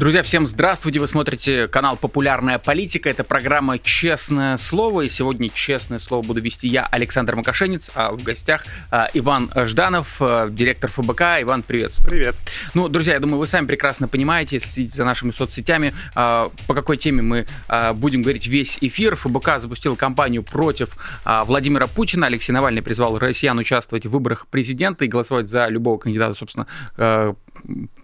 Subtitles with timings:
[0.00, 0.98] Друзья, всем здравствуйте!
[0.98, 3.10] Вы смотрите канал «Популярная политика».
[3.10, 5.02] Это программа «Честное слово».
[5.02, 10.16] И сегодня «Честное слово» буду вести я, Александр Макашенец, а в гостях а, Иван Жданов,
[10.20, 11.42] а, директор ФБК.
[11.42, 12.12] Иван, приветствую.
[12.12, 12.34] Привет.
[12.72, 16.72] Ну, друзья, я думаю, вы сами прекрасно понимаете, если следите за нашими соцсетями, а, по
[16.72, 17.46] какой теме мы
[17.96, 19.16] будем говорить весь эфир.
[19.16, 22.26] ФБК запустил кампанию против Владимира Путина.
[22.26, 26.66] Алексей Навальный призвал россиян участвовать в выборах президента и голосовать за любого кандидата, собственно,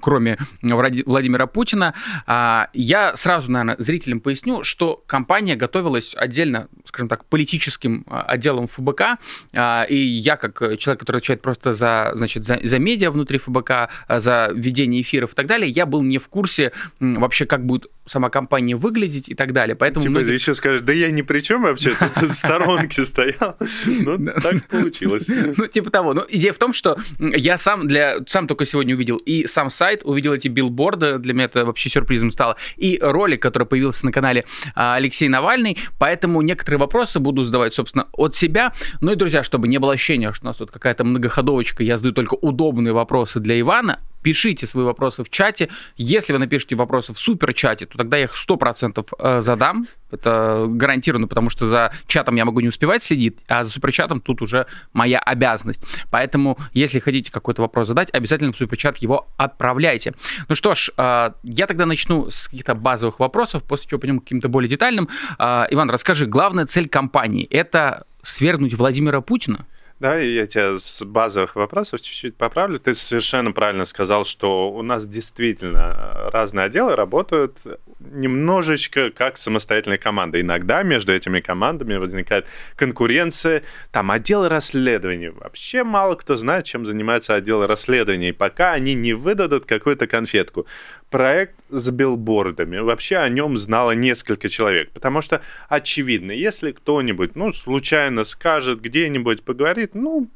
[0.01, 1.95] кроме Владимира Путина.
[2.27, 8.69] А, я сразу, наверное, зрителям поясню, что компания готовилась отдельно, скажем так, политическим а, отделом
[8.69, 9.19] ФБК,
[9.53, 13.89] а, и я, как человек, который отвечает просто за, значит, за, за медиа внутри ФБК,
[14.09, 18.31] за ведение эфиров и так далее, я был не в курсе вообще, как будет сама
[18.31, 19.77] компания выглядеть и так далее.
[19.77, 20.35] Поэтому типа многие...
[20.35, 23.57] еще скажешь, да я ни при чем вообще, тут в сторонке стоял.
[23.85, 25.31] Ну, так получилось.
[25.57, 26.13] Ну, типа того.
[26.13, 30.03] Ну, идея в том, что я сам для сам только сегодня увидел и сам сайт,
[30.05, 34.45] увидел эти билборды, для меня это вообще сюрпризом стало, и ролик, который появился на канале
[34.75, 38.73] а, Алексей Навальный, поэтому некоторые вопросы буду задавать, собственно, от себя.
[39.01, 42.15] Ну и, друзья, чтобы не было ощущения, что у нас тут какая-то многоходовочка, я задаю
[42.15, 45.69] только удобные вопросы для Ивана, пишите свои вопросы в чате.
[45.97, 49.87] Если вы напишите вопросы в суперчате, то тогда я их 100% э, задам.
[50.11, 54.43] Это гарантированно, потому что за чатом я могу не успевать следить, а за суперчатом тут
[54.43, 55.81] уже моя обязанность.
[56.11, 60.13] Поэтому, если хотите какой-то вопрос задать, обязательно в суперчат его отправляйте.
[60.49, 64.25] Ну что ж, э, я тогда начну с каких-то базовых вопросов, после чего пойдем к
[64.25, 65.09] каким-то более детальным.
[65.39, 69.67] Э, Иван, расскажи, главная цель компании– это свергнуть Владимира Путина?
[69.99, 72.79] Да, я тебя с базовых вопросов чуть-чуть поправлю.
[72.79, 77.57] Ты совершенно правильно сказал, что у нас действительно разные отделы работают
[77.99, 80.39] немножечко как самостоятельная команда.
[80.39, 83.63] Иногда между этими командами возникает конкуренция.
[83.91, 85.31] Там отделы расследований.
[85.31, 90.67] Вообще мало кто знает, чем занимается отдел расследований, пока они не выдадут какую-то конфетку
[91.11, 92.79] проект с билбордами.
[92.79, 99.43] Вообще о нем знало несколько человек, потому что очевидно, если кто-нибудь, ну, случайно скажет где-нибудь,
[99.45, 100.29] поговорит, ну,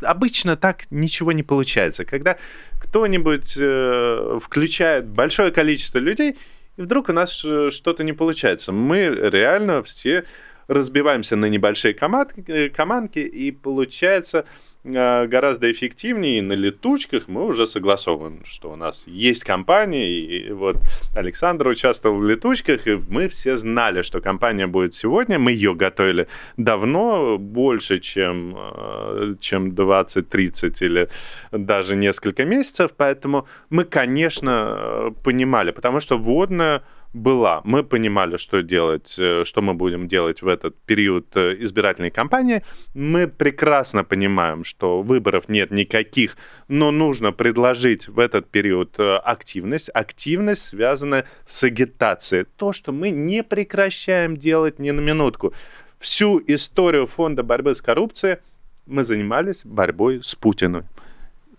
[0.00, 2.04] обычно так ничего не получается.
[2.04, 2.36] Когда
[2.80, 6.36] кто-нибудь э, включает большое количество людей,
[6.76, 8.72] и вдруг у нас э, что-то не получается.
[8.72, 10.24] Мы реально все
[10.68, 14.44] разбиваемся на небольшие команд, э, командки, и получается
[14.84, 20.76] гораздо эффективнее, и на летучках мы уже согласованы, что у нас есть компания, и вот
[21.14, 26.26] Александр участвовал в летучках, и мы все знали, что компания будет сегодня, мы ее готовили
[26.56, 31.08] давно, больше, чем, э, чем 20-30 или
[31.52, 37.60] даже несколько месяцев, поэтому мы, конечно, э, понимали, потому что водная была.
[37.64, 42.62] Мы понимали, что делать, э, что мы будем делать в этот период э, избирательной кампании.
[42.94, 46.36] Мы прекрасно понимаем, что выборов нет никаких,
[46.68, 49.90] но нужно предложить в этот период э, активность.
[49.92, 52.46] Активность, связанная с агитацией.
[52.56, 55.52] То, что мы не прекращаем делать ни на минутку.
[55.98, 58.38] Всю историю фонда борьбы с коррупцией
[58.86, 60.86] мы занимались борьбой с Путиным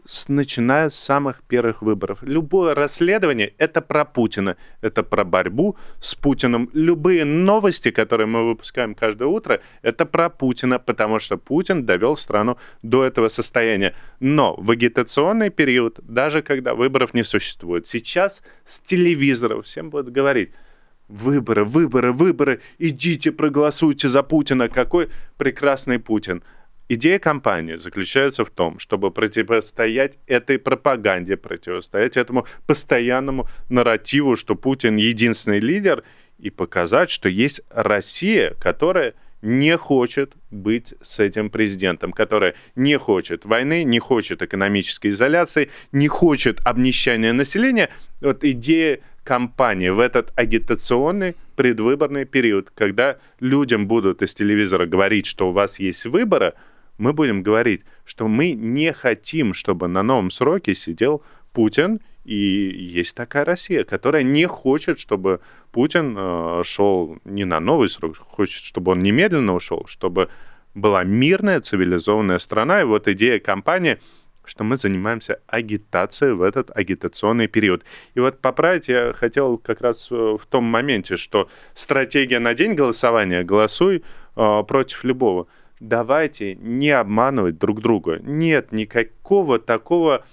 [0.05, 2.19] с, начиная с самых первых выборов.
[2.21, 6.69] Любое расследование— это про Путина, это про борьбу с Путиным.
[6.73, 12.57] Любые новости, которые мы выпускаем каждое утро, это про Путина, потому что Путин довел страну
[12.81, 13.95] до этого состояния.
[14.19, 20.51] Но в агитационный период, даже когда выборов не существует, сейчас с телевизоров всем будут говорить,
[21.07, 26.43] выборы, выборы, выборы, идите проголосуйте за Путина, какой прекрасный Путин.
[26.89, 34.97] Идея кампании заключается в том, чтобы противостоять этой пропаганде, противостоять этому постоянному нарративу, что Путин
[34.97, 36.03] единственный лидер,
[36.39, 43.45] и показать, что есть Россия, которая не хочет быть с этим президентом, которая не хочет
[43.45, 47.89] войны, не хочет экономической изоляции, не хочет обнищания населения.
[48.19, 55.49] Вот идея кампании в этот агитационный предвыборный период, когда людям будут из телевизора говорить, что
[55.49, 56.53] у вас есть выборы–
[57.03, 61.21] мы будем говорить, что мы не хотим, чтобы на новом сроке сидел
[61.51, 65.41] Путин, и есть такая Россия, которая не хочет, чтобы
[65.73, 70.29] Путин э, шел не на новый срок, хочет, чтобы он немедленно ушел, чтобы
[70.73, 72.81] была мирная, цивилизованная страна.
[72.81, 73.99] И вот идея компании,
[74.45, 77.83] что мы занимаемся агитацией в этот агитационный период.
[78.15, 82.75] И вот поправить я хотел как раз э, в том моменте, что стратегия на день
[82.75, 84.03] голосования «голосуй
[84.37, 85.47] э, против любого»
[85.83, 88.19] давайте не обманывать друг друга.
[88.23, 90.25] Нет никакого такого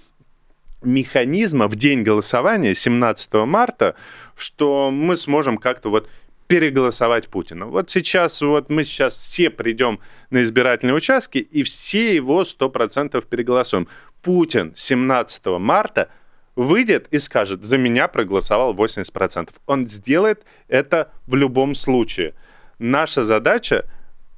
[0.81, 3.95] механизма в день голосования 17 марта,
[4.35, 6.09] что мы сможем как-то вот
[6.47, 7.65] переголосовать Путина.
[7.67, 9.99] Вот сейчас, вот мы сейчас все придем
[10.31, 13.87] на избирательные участки, и все его 100% переголосуем.
[14.21, 16.09] Путин 17 марта
[16.55, 19.49] выйдет и скажет, за меня проголосовал 80%.
[19.65, 22.33] Он сделает это в любом случае.
[22.79, 23.85] Наша задача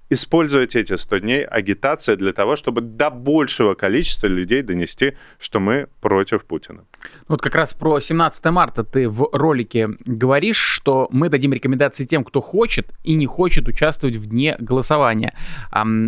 [0.10, 5.88] использовать эти 100 дней агитации для того, чтобы до большего количества людей донести, что мы
[6.02, 6.84] против Путина.
[7.28, 12.24] Вот как раз про 17 марта ты в ролике говоришь, что мы дадим рекомендации тем,
[12.24, 15.34] кто хочет и не хочет участвовать в дне голосования.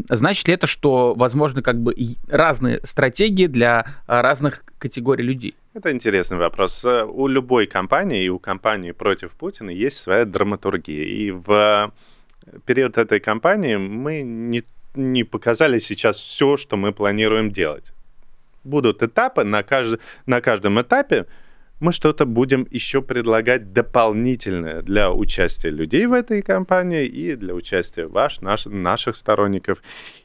[0.10, 1.96] Значит ли это, что возможно как бы
[2.28, 5.56] разные стратегии для а, разных категорий людей?
[5.74, 6.86] Это интересный вопрос.
[6.86, 11.04] У любой компании и у компании против Путина есть своя драматургия.
[11.04, 11.92] И в
[12.66, 14.64] период этой кампании мы не,
[14.96, 17.94] не показали сейчас все, что мы планируем делать.
[18.64, 20.00] Будут этапы, на, кажд...
[20.26, 21.26] на каждом этапе
[21.80, 28.08] мы что-то будем еще предлагать дополнительное для участия людей в этой кампании и для участия
[28.08, 29.84] ваш, наш, наших сторонников.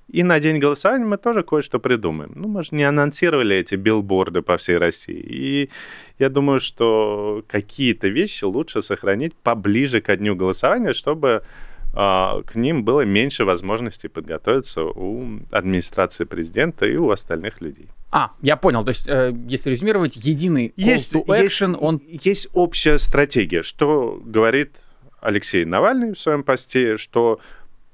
[0.08, 2.32] И на день голосования мы тоже кое-что придумаем.
[2.34, 5.20] Ну, мы же не анонсировали эти билборды по всей России.
[5.20, 5.70] И
[6.18, 11.42] я думаю, что какие-то вещи лучше сохранить поближе к дню голосования, чтобы
[11.92, 17.88] к ним было меньше возможностей подготовиться у администрации президента и у остальных людей.
[18.12, 18.84] А, я понял.
[18.84, 22.02] То есть, э, если резюмировать, единый есть, call to action, есть, он...
[22.08, 24.72] Есть общая стратегия, что говорит
[25.20, 27.40] Алексей Навальный в своем посте, что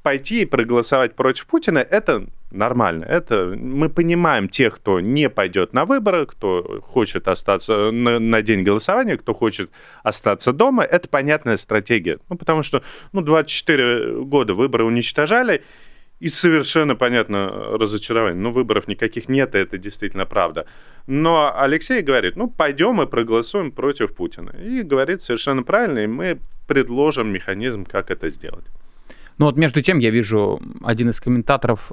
[0.02, 2.26] пойти и проголосовать против Путина, это
[2.56, 3.04] нормально.
[3.04, 8.62] Это мы понимаем тех, кто не пойдет на выборы, кто хочет остаться на, на день
[8.62, 9.70] голосования, кто хочет
[10.02, 10.82] остаться дома.
[10.84, 12.18] Это понятная стратегия.
[12.28, 12.82] Ну, потому что
[13.12, 15.62] ну, 24 года выборы уничтожали,
[16.18, 17.48] и совершенно понятно
[17.78, 18.40] разочарование.
[18.40, 20.66] Ну, выборов никаких нет, и это действительно правда.
[21.06, 24.54] Но Алексей говорит, ну, пойдем и проголосуем против Путина.
[24.58, 28.64] И говорит совершенно правильно, и мы предложим механизм, как это сделать.
[29.38, 31.92] Но вот между тем я вижу один из комментаторов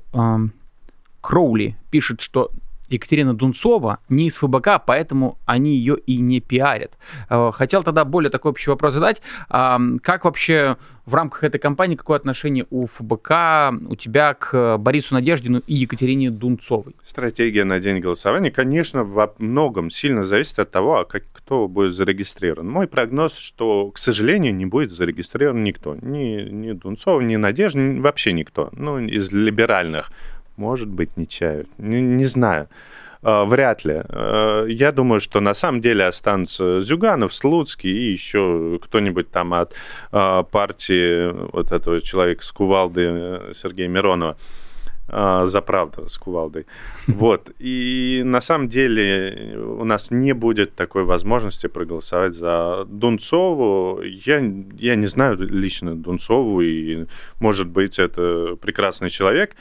[1.22, 2.52] Кроули пишет, что
[2.94, 6.98] Екатерина Дунцова не из ФБК, поэтому они ее и не пиарят.
[7.30, 9.22] Э, хотел тогда более такой общий вопрос задать.
[9.50, 15.62] Как вообще в рамках этой кампании, какое отношение у ФБК, у тебя к Борису Надеждину
[15.68, 16.96] и Екатерине Дунцовой?
[17.06, 21.94] Стратегия на день голосования, конечно, во многом сильно зависит от того, а как, кто будет
[21.94, 22.70] зарегистрирован.
[22.70, 25.96] Мой прогноз, что, к сожалению, не будет зарегистрирован никто.
[26.02, 28.70] Ни, ни Дунцова, ни Надежда, вообще никто.
[28.72, 30.12] Ну, из либеральных.
[30.58, 31.66] Может быть, не чаю.
[31.78, 32.68] Не, не знаю.
[33.24, 33.94] Uh, вряд ли.
[33.94, 39.74] Uh, я думаю, что на самом деле останутся Зюганов, Слуцкий и еще кто-нибудь там от
[40.12, 44.36] uh, партии вот этого человека с кувалды Сергея Миронова
[45.08, 46.66] за правду с кувалдой.
[47.08, 47.52] Вот.
[47.60, 54.02] И на самом деле у нас не будет такой возможности проголосовать за Дунцову.
[54.02, 54.42] Я,
[54.78, 57.06] я не знаю лично Дунцову, и,
[57.42, 59.56] может быть, это прекрасный человек, а,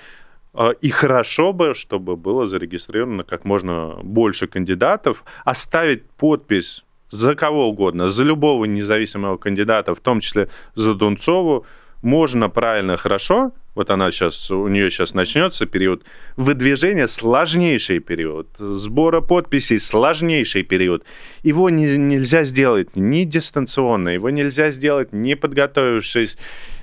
[0.81, 8.09] и хорошо бы, чтобы было зарегистрировано как можно больше кандидатов, оставить подпись за кого угодно,
[8.09, 11.65] за любого независимого кандидата, в том числе за Дунцову,
[12.03, 13.53] можно правильно, хорошо.
[13.75, 16.03] Вот она сейчас, у нее сейчас начнется период
[16.37, 18.49] выдвижения, сложнейший период.
[18.59, 21.05] Сбора подписей, сложнейший период.
[21.45, 26.37] Его не, нельзя сделать ни дистанционно, его нельзя сделать не подготовившись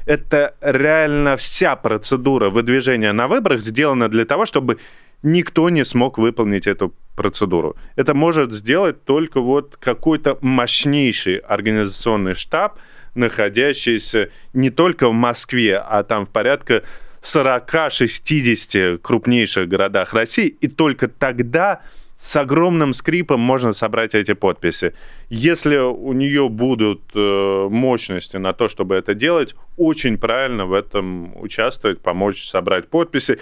[0.09, 4.79] это реально вся процедура выдвижения на выборах сделана для того, чтобы
[5.21, 7.75] никто не смог выполнить эту процедуру.
[7.95, 12.79] Это может сделать только вот какой-то мощнейший организационный штаб,
[13.13, 16.81] находящийся не только в Москве, а там в порядка
[17.21, 21.81] 40-60 крупнейших городах России, и только тогда
[22.19, 24.93] с огромным скрипом можно собрать эти подписи.
[25.29, 31.31] Если у нее будут э, мощности на то, чтобы это делать, очень правильно в этом
[31.41, 33.39] участвовать, помочь собрать подписи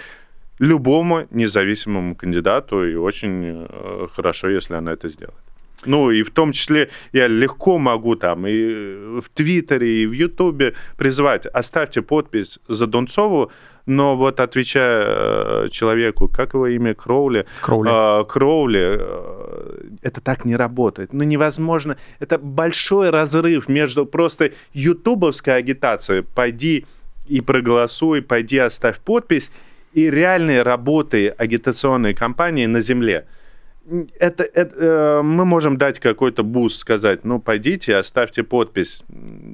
[0.60, 5.47] любому независимому кандидату, и очень э, хорошо, если она это сделает.
[5.88, 10.74] Ну, и в том числе я легко могу там и в Твиттере, и в Ютубе
[10.98, 13.50] призвать, оставьте подпись за Донцову,
[13.86, 20.44] но вот отвечая э, человеку, как его имя, Кроули, Кроули, э, Кроули э, это так
[20.44, 21.14] не работает.
[21.14, 21.96] Ну, невозможно.
[22.20, 26.84] Это большой разрыв между просто ютубовской агитацией, пойди
[27.26, 29.50] и проголосуй, пойди оставь подпись,
[29.94, 33.24] и реальной работы агитационной кампании на земле
[34.18, 39.02] это, это э, мы можем дать какой-то буст, сказать, ну, пойдите, оставьте подпись.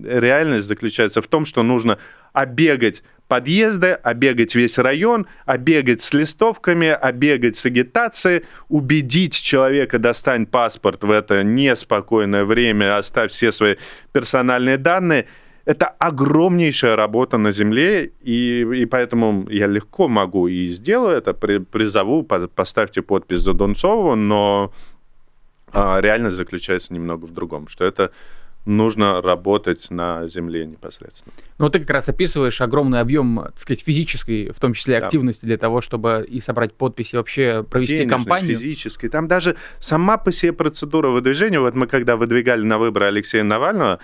[0.04, 1.98] Реальность заключается в том, что нужно
[2.32, 11.04] обегать подъезды, обегать весь район, обегать с листовками, обегать с агитацией, убедить человека, достань паспорт
[11.04, 13.76] в это неспокойное время, оставь все свои
[14.12, 15.26] персональные данные.
[15.64, 21.58] Это огромнейшая работа на земле, и, и поэтому я легко могу и сделаю это, при,
[21.58, 24.72] призову, по, поставьте подпись за Донцову, но
[25.72, 28.10] а, реальность заключается немного в другом, что это
[28.66, 31.34] нужно работать на земле непосредственно.
[31.58, 35.48] Ну, ты как раз описываешь огромный объем, так сказать, физической, в том числе активности да.
[35.48, 38.56] для того, чтобы и собрать подписи, вообще провести Денежной, кампанию.
[38.56, 39.08] физической.
[39.08, 44.00] Там даже сама по себе процедура выдвижения, вот мы когда выдвигали на выборы Алексея Навального,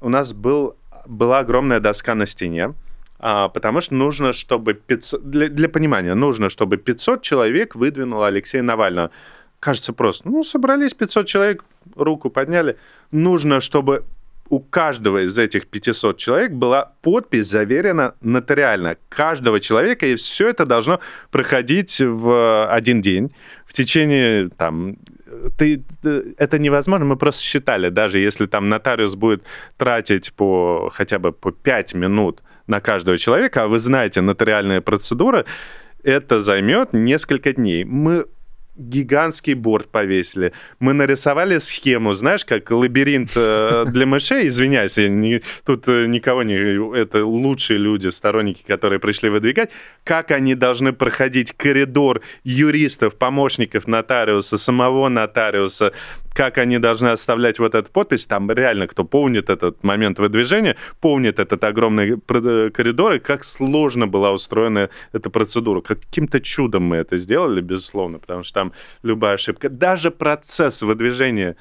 [0.00, 0.76] у нас был,
[1.06, 2.74] была огромная доска на стене,
[3.18, 8.62] а, потому что нужно, чтобы 500, для, для понимания, нужно, чтобы 500 человек выдвинуло Алексея
[8.62, 9.10] Навального
[9.60, 10.28] кажется просто.
[10.28, 11.64] Ну, собрались 500 человек,
[11.96, 12.76] руку подняли.
[13.10, 14.04] Нужно, чтобы
[14.48, 18.96] у каждого из этих 500 человек была подпись заверена нотариально.
[19.08, 21.00] Каждого человека, и все это должно
[21.30, 23.32] проходить в один день.
[23.66, 24.96] В течение, там,
[25.56, 25.84] ты,
[26.38, 29.44] это невозможно, мы просто считали, даже если там нотариус будет
[29.76, 35.44] тратить по хотя бы по 5 минут на каждого человека, а вы знаете нотариальные процедуры,
[36.02, 37.84] это займет несколько дней.
[37.84, 38.26] Мы
[38.76, 40.52] гигантский борт повесили.
[40.78, 44.48] Мы нарисовали схему, знаешь, как лабиринт э, для мышей.
[44.48, 46.54] Извиняюсь, я не, тут э, никого не...
[46.98, 49.70] Это лучшие люди, сторонники, которые пришли выдвигать.
[50.04, 55.92] Как они должны проходить коридор юристов, помощников нотариуса, самого нотариуса,
[56.36, 58.26] как они должны оставлять вот эту подпись.
[58.26, 64.32] Там реально, кто помнит этот момент выдвижения, помнит этот огромный коридор и как сложно была
[64.32, 65.80] устроена эта процедура.
[65.80, 69.70] Каким-то чудом мы это сделали, безусловно, потому что там любая ошибка.
[69.70, 71.56] Даже процесс выдвижения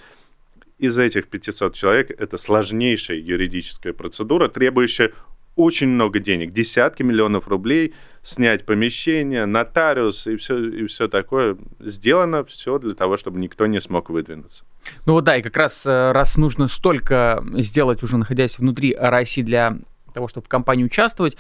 [0.78, 5.14] из этих 500 человек это сложнейшая юридическая процедура, требующая
[5.56, 7.94] очень много денег, десятки миллионов рублей,
[8.24, 11.58] снять помещение, нотариус и все, и все такое.
[11.80, 14.64] Сделано все для того, чтобы никто не смог выдвинуться.
[15.06, 19.42] Ну вот да, и как раз э, раз нужно столько сделать, уже находясь внутри России
[19.42, 19.78] для
[20.14, 21.36] того, чтобы в компании участвовать,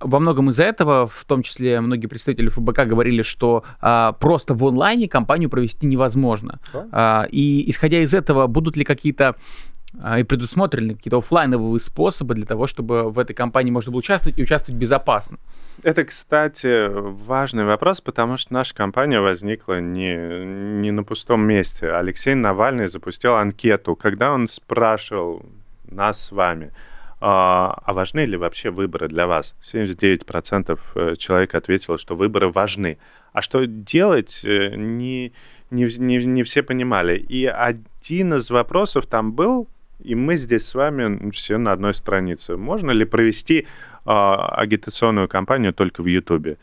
[0.00, 4.64] во многом из-за этого, в том числе многие представители ФБК говорили, что а, просто в
[4.64, 6.60] онлайне компанию провести невозможно.
[6.92, 9.36] А, и исходя из этого, будут ли какие-то а,
[10.18, 14.42] и предусмотрены какие-то офлайновые способы для того, чтобы в этой компании можно было участвовать и
[14.42, 15.38] участвовать безопасно?
[15.82, 20.44] Это, кстати, важный вопрос, потому что наша компания возникла не,
[20.80, 21.90] не на пустом месте.
[21.90, 25.42] Алексей Навальный запустил анкету, когда он спрашивал
[25.90, 26.72] нас с вами,
[27.20, 29.54] а, а важны ли вообще выборы для вас?
[29.62, 32.98] 79% э, человек ответило, что выборы важны.
[33.32, 35.32] А что делать, э, не,
[35.70, 37.16] не, не, не все понимали.
[37.16, 39.66] И один из вопросов там был,
[39.98, 42.56] и мы здесь с вами все на одной странице.
[42.56, 43.64] Можно ли провести э,
[44.04, 46.56] агитационную кампанию только в Ютубе?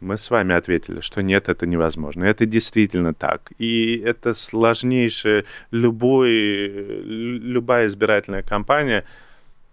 [0.00, 2.24] Мы с вами ответили, что нет, это невозможно.
[2.24, 3.52] Это действительно так.
[3.58, 5.44] И это сложнейшее.
[5.70, 6.68] Любой,
[7.48, 9.04] любая избирательная кампания–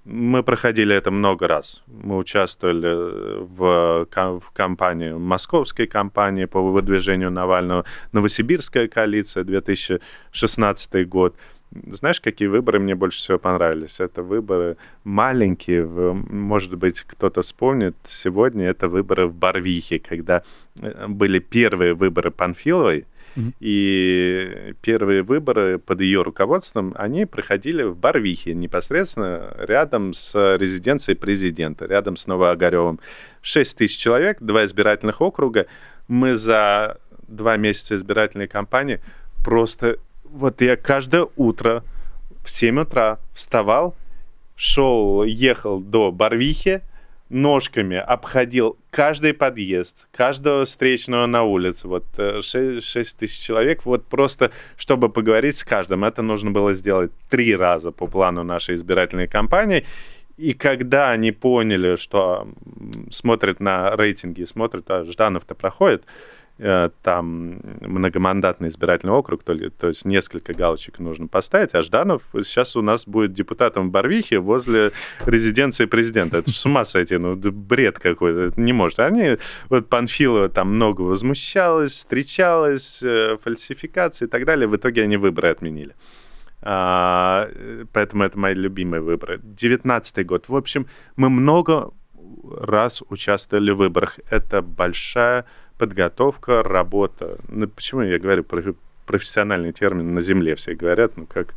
[0.08, 1.84] мы проходили это много раз.
[1.88, 4.08] Мы участвовали в,
[4.40, 7.84] в кампании, московской кампании по выдвижению Навального,
[8.14, 11.36] Новосибирская коалиция, 2016 год.
[11.72, 14.00] Знаешь, какие выборы мне больше всего понравились?
[14.00, 17.96] Это выборы маленькие, может быть, кто-то вспомнит.
[18.06, 20.44] Сегодня это выборы в Барвихе, когда
[20.80, 23.06] э, были первые выборы Панфиловой,
[23.60, 31.86] и первые выборы под ее руководством, они проходили в Барвихе, непосредственно рядом с резиденцией президента,
[31.86, 33.00] рядом с Новоогаревым.
[33.42, 35.68] 6 тысяч человек, два избирательных округа.
[36.08, 36.98] Мы за
[37.28, 39.02] два месяца избирательной кампании
[39.44, 39.98] просто...
[40.32, 41.84] Вот я каждое утро
[42.44, 43.96] в 7 утра вставал,
[44.56, 46.82] шел, ехал до Барвихи,
[47.30, 54.52] ножками обходил каждый подъезд, каждого встречного на улице, вот 6, 6 тысяч человек, вот просто,
[54.78, 59.86] чтобы поговорить с каждым, это нужно было сделать три раза по плану нашей избирательной кампании,
[60.38, 62.48] и когда они поняли, что
[63.12, 69.90] смотрят на рейтинги, смотрят, а Жданов-то проходит, Э, там многомандатный избирательный округ, то, ли, то
[69.90, 74.92] есть несколько галочек нужно поставить, а Жданов сейчас у нас будет депутатом в Барвихе возле
[75.26, 76.38] резиденции президента.
[76.38, 79.00] Это с ума сойти, ну, бред какой-то, не может.
[79.00, 79.38] Они,
[79.70, 85.50] вот Панфилова там много возмущалась, встречалась, э, фальсификации и так далее, в итоге они выборы
[85.50, 85.96] отменили.
[86.62, 87.50] А,
[87.94, 89.40] поэтому это мои любимые выборы.
[89.44, 90.50] 19 год.
[90.50, 91.92] В общем, мы много
[92.60, 94.20] раз участвовали в выборах.
[94.30, 95.46] Это большая
[95.78, 97.38] подготовка, работа.
[97.48, 98.74] Ну, почему я говорю про
[99.06, 100.56] профессиональный термин на земле?
[100.56, 101.54] Все говорят, ну, как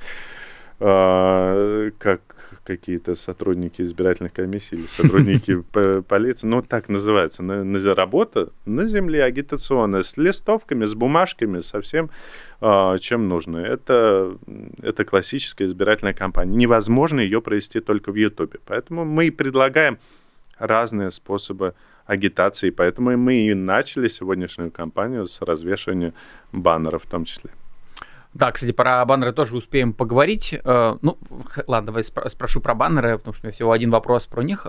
[0.80, 2.20] э, как
[2.64, 5.62] какие-то сотрудники избирательных комиссий или сотрудники
[6.08, 11.80] полиции, ну, так называется, на, на, работа на земле агитационная, с листовками, с бумажками, со
[11.80, 12.10] всем,
[12.60, 13.58] э, чем нужно.
[13.58, 14.36] Это,
[14.82, 16.56] это классическая избирательная кампания.
[16.56, 18.60] Невозможно ее провести только в Ютубе.
[18.66, 19.98] Поэтому мы предлагаем
[20.58, 21.74] разные способы
[22.10, 26.12] агитации, поэтому мы и начали сегодняшнюю кампанию с развешивания
[26.52, 27.50] баннеров в том числе.
[28.34, 30.54] Да, кстати, про баннеры тоже успеем поговорить.
[30.64, 31.18] Э, ну,
[31.66, 34.66] ладно, давай спрошу про баннеры, потому что у меня всего один вопрос про них.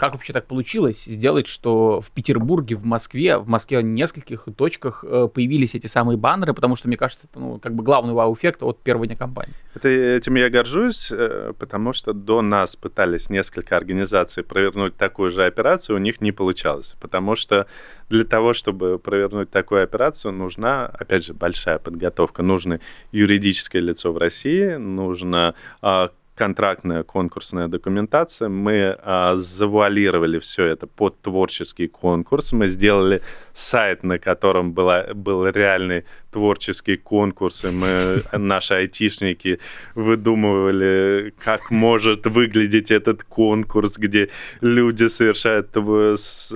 [0.00, 4.48] Э, как вообще так получилось сделать, что в Петербурге, в Москве, в Москве в нескольких
[4.56, 8.14] точках э, появились эти самые баннеры, потому что, мне кажется, это ну, как бы главный
[8.14, 9.52] вау-эффект от первого дня кампании.
[9.74, 15.44] Это, этим я горжусь, э, потому что до нас пытались несколько организаций провернуть такую же
[15.44, 17.66] операцию, у них не получалось, потому что
[18.08, 22.42] для того, чтобы провернуть такую операцию, нужна, опять же, большая подготовка.
[22.42, 22.80] Нужно
[23.12, 28.48] юридическое лицо в России, нужно а, контрактная конкурсная документация.
[28.48, 32.52] Мы а, завуалировали все это под творческий конкурс.
[32.52, 33.20] Мы сделали
[33.52, 39.58] сайт, на котором была, был реальный творческий конкурс, и мы, наши айтишники,
[39.94, 44.30] выдумывали, как может выглядеть этот конкурс, где
[44.62, 45.76] люди совершают,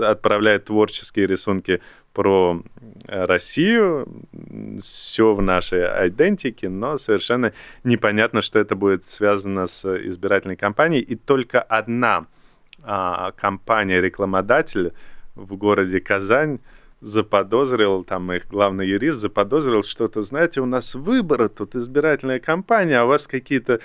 [0.01, 1.81] отправляют творческие рисунки
[2.15, 2.63] про
[3.07, 4.09] э, Россию,
[4.81, 7.53] все в нашей идентике, но совершенно
[7.83, 11.03] непонятно, что это будет связано с избирательной кампанией.
[11.03, 12.27] И только одна
[12.83, 14.93] а, компания-рекламодатель
[15.35, 16.61] в городе Казань
[17.01, 23.05] заподозрил, там их главный юрист заподозрил что-то, знаете, у нас выборы, тут избирательная кампания, а
[23.05, 23.81] у вас какие-то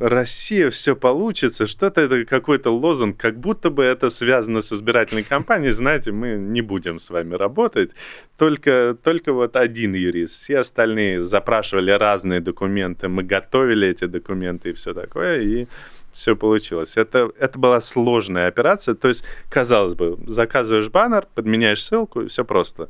[0.00, 5.72] Россия, все получится, что-то это какой-то лозунг, как будто бы это связано с избирательной кампанией,
[5.72, 7.90] знаете, мы не будем с вами работать,
[8.38, 14.72] только, только вот один юрист, все остальные запрашивали разные документы, мы готовили эти документы и
[14.72, 15.66] все такое, и
[16.12, 16.96] все получилось.
[16.96, 22.44] Это, это была сложная операция, то есть, казалось бы, заказываешь баннер, подменяешь ссылку, и все
[22.44, 22.88] просто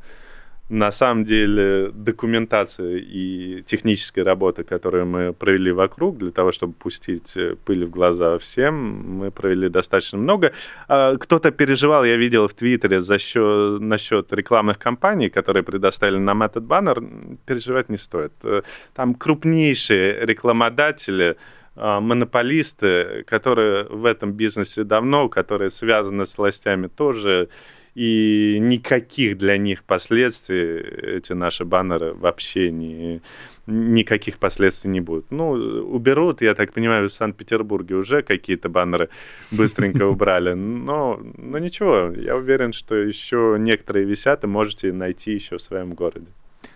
[0.71, 7.35] на самом деле документация и техническая работа, которую мы провели вокруг для того, чтобы пустить
[7.35, 8.75] э, пыль в глаза всем,
[9.19, 10.53] мы провели достаточно много.
[10.87, 16.41] А, кто-то переживал, я видел в Твиттере за счет, насчет рекламных кампаний, которые предоставили нам
[16.41, 17.03] этот баннер,
[17.45, 18.31] переживать не стоит.
[18.43, 18.61] Э,
[18.93, 21.35] там крупнейшие рекламодатели,
[21.75, 27.49] а, монополисты, которые в этом бизнесе давно, которые связаны с властями тоже,
[27.95, 30.79] и никаких для них последствий
[31.17, 33.21] эти наши баннеры вообще не
[33.67, 35.25] никаких последствий не будет.
[35.31, 39.09] Ну, уберут, я так понимаю, в Санкт-Петербурге уже какие-то баннеры
[39.51, 45.57] быстренько убрали, но, но ничего, я уверен, что еще некоторые висят, и можете найти еще
[45.57, 46.27] в своем городе.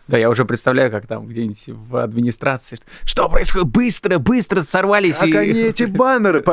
[0.08, 2.80] Да, я уже представляю, как там где-нибудь в администрации.
[3.06, 3.68] Что происходит?
[3.68, 5.18] Быстро, быстро сорвались.
[5.18, 5.38] Как и...
[5.38, 6.44] они эти баннеры?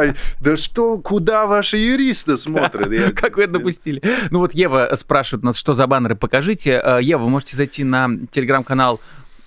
[0.40, 3.14] Да что, куда ваши юристы смотрят?
[3.14, 4.02] Как вы это допустили?
[4.30, 6.80] Ну вот Ева спрашивает нас, что за баннеры, покажите.
[6.82, 9.00] Э, Ева, вы можете зайти на телеграм-канал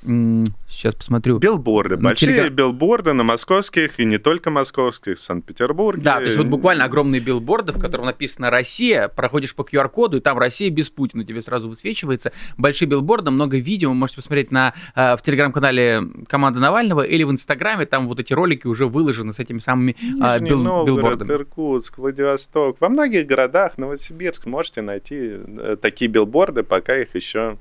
[0.05, 1.39] Сейчас посмотрю.
[1.39, 2.53] Билборды, большие телеграм...
[2.53, 6.03] билборды на московских и не только московских, в Санкт-Петербурге.
[6.03, 10.19] Да, то есть вот буквально огромные билборды, в котором написано «Россия», проходишь по QR-коду, и
[10.19, 12.31] там «Россия без Путина» тебе сразу высвечивается.
[12.57, 17.31] Большие билборды, много видео, вы можете посмотреть на, э, в телеграм-канале команды Навального или в
[17.31, 21.31] Инстаграме, там вот эти ролики уже выложены с этими самыми а, Нижний бил, Новгород, билбордами.
[21.31, 27.57] Иркутск, Владивосток, во многих городах, Новосибирск, можете найти э, такие билборды, пока их еще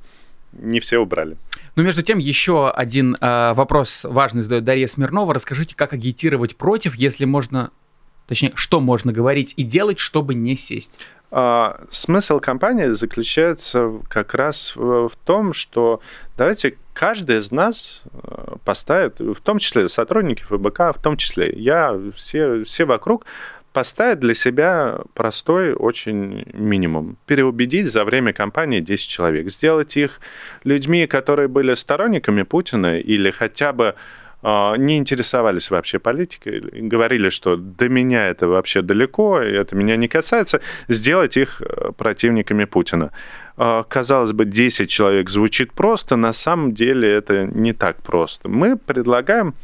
[0.53, 1.37] не все убрали.
[1.77, 5.35] Но между тем еще один э, вопрос важный задает Дарья Смирнова.
[5.35, 7.71] Расскажите, как агитировать против, если можно,
[8.27, 10.99] точнее, что можно говорить и делать, чтобы не сесть?
[11.31, 16.01] А, смысл кампании заключается как раз в том, что
[16.37, 22.01] давайте каждый из нас э, поставит, в том числе сотрудники ФБК, в том числе я,
[22.15, 23.27] все, все вокруг,
[23.75, 27.17] поставить для себя простой очень минимум.
[27.27, 29.51] Переубедить за время кампании 10 человек.
[29.51, 30.21] Сделать их
[30.63, 33.95] людьми, которые были сторонниками Путина или хотя бы
[34.43, 39.97] э, не интересовались вообще политикой, говорили, что до меня это вообще далеко, и это меня
[39.97, 43.11] не касается, сделать их э, противниками Путина.
[43.57, 48.49] Э, казалось бы, 10 человек звучит просто, на самом деле это не так просто.
[48.49, 49.55] Мы предлагаем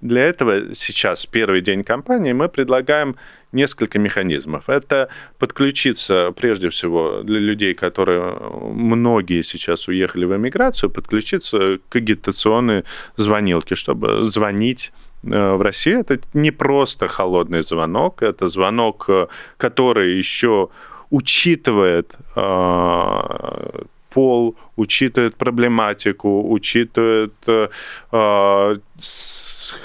[0.00, 3.16] для этого сейчас, первый день кампании, мы предлагаем
[3.52, 4.68] несколько механизмов.
[4.68, 5.08] Это
[5.38, 8.36] подключиться, прежде всего, для людей, которые
[8.74, 12.84] многие сейчас уехали в эмиграцию, подключиться к агитационной
[13.16, 16.00] звонилке, чтобы звонить э, в Россию.
[16.00, 20.68] Это не просто холодный звонок, это звонок, э, который еще
[21.10, 27.68] учитывает э, пол, учитывает проблематику, учитывает э,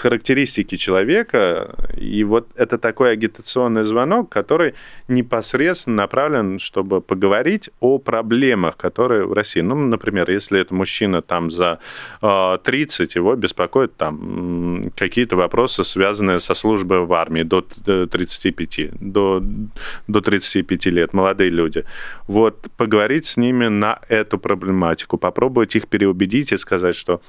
[0.02, 4.74] характеристики человека, и вот это такой агитационный звонок, который
[5.08, 9.62] непосредственно направлен, чтобы поговорить о проблемах, которые в России.
[9.62, 11.80] Ну, например, если это мужчина там за
[12.22, 19.44] 30, его беспокоят там какие-то вопросы, связанные со службой в армии до 35, до,
[20.08, 21.84] до 35 лет, молодые люди.
[22.28, 24.38] Вот поговорить с ними на эту
[24.84, 27.20] проблематику, попробовать их переубедить и сказать, что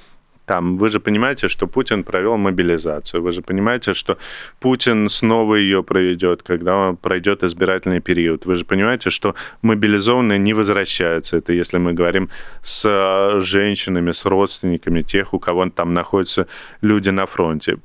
[0.45, 4.17] там, вы же понимаете, что Путин провел мобилизацию, вы же понимаете, что
[4.59, 8.45] Путин снова ее проведет, когда он пройдет избирательный период.
[8.45, 11.37] Вы же понимаете, что мобилизованные не возвращаются.
[11.37, 12.29] Это если мы говорим
[12.61, 16.45] с э, женщинами, с родственниками тех, у кого там находятся
[16.81, 17.77] люди на фронте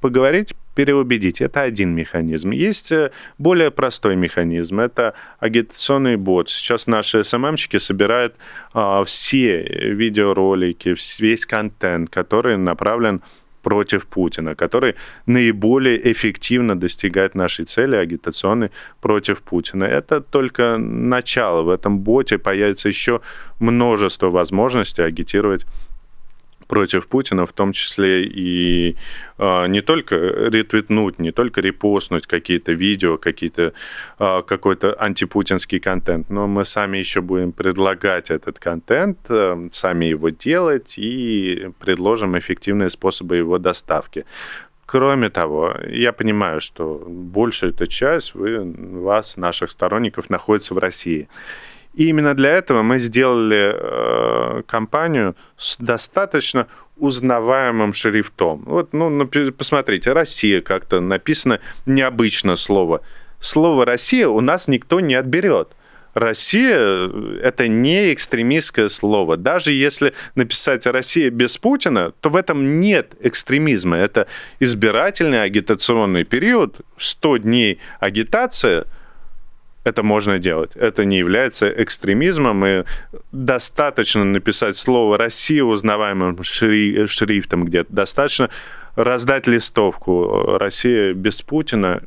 [0.00, 1.40] поговорить, переубедить.
[1.40, 2.50] Это один механизм.
[2.50, 4.80] Есть э, более простой механизм.
[4.80, 6.48] Это агитационный бот.
[6.50, 8.34] Сейчас наши СММщики собирают
[8.72, 13.20] а, все видеоролики, весь контент, который направлен
[13.64, 14.94] против Путина, который
[15.26, 19.84] наиболее эффективно достигает нашей цели агитационной против Путина.
[19.84, 21.62] Это только начало.
[21.62, 23.20] В этом боте появится еще
[23.60, 25.66] множество возможностей агитировать
[26.66, 28.96] против Путина, в том числе и
[29.38, 33.72] э, не только ретвитнуть, не только репостнуть какие-то видео, какие-то,
[34.18, 40.30] э, какой-то антипутинский контент, но мы сами еще будем предлагать этот контент, э, сами его
[40.30, 44.24] делать и предложим эффективные способы его доставки.
[44.86, 48.62] Кроме того, я понимаю, что большая эта часть вы,
[49.02, 51.28] вас, наших сторонников, находится в России.
[51.94, 58.64] И именно для этого мы сделали э, компанию с достаточно узнаваемым шрифтом.
[58.66, 63.00] Вот, ну, посмотрите, Россия как-то написано необычно слово.
[63.38, 65.68] Слово Россия у нас никто не отберет.
[66.14, 67.10] Россия–
[67.42, 69.36] это не экстремистское слово.
[69.36, 73.96] Даже если написать «Россия без Путина», то в этом нет экстремизма.
[73.96, 74.28] Это
[74.60, 78.86] избирательный агитационный период, 100 дней агитация–
[79.84, 80.72] это можно делать.
[80.74, 82.84] Это не является экстремизмом, и
[83.32, 87.92] достаточно написать слово «Россия» узнаваемым шри шрифтом где-то.
[87.92, 88.50] Достаточно
[88.96, 92.02] раздать листовку «Россия без Путина».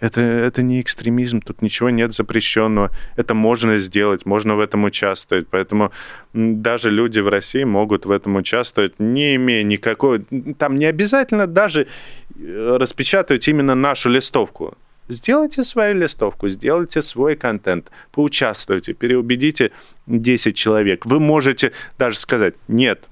[0.00, 2.92] Это, это не экстремизм, тут ничего нет запрещенного.
[3.16, 5.48] Это можно сделать, можно в этом участвовать.
[5.50, 5.90] Поэтому
[6.32, 10.24] даже люди в России могут в этом участвовать, не имея никакой...
[10.56, 11.88] Там не обязательно даже
[12.36, 14.76] э, распечатывать именно нашу листовку
[15.08, 19.70] Сделайте свою листовку, сделайте свой контент, поучаствуйте, переубедите
[20.06, 21.06] 10 человек.
[21.06, 23.08] Вы можете даже сказать, нет,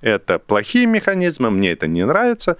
[0.00, 2.56] это плохие механизмы, мне это не нравится.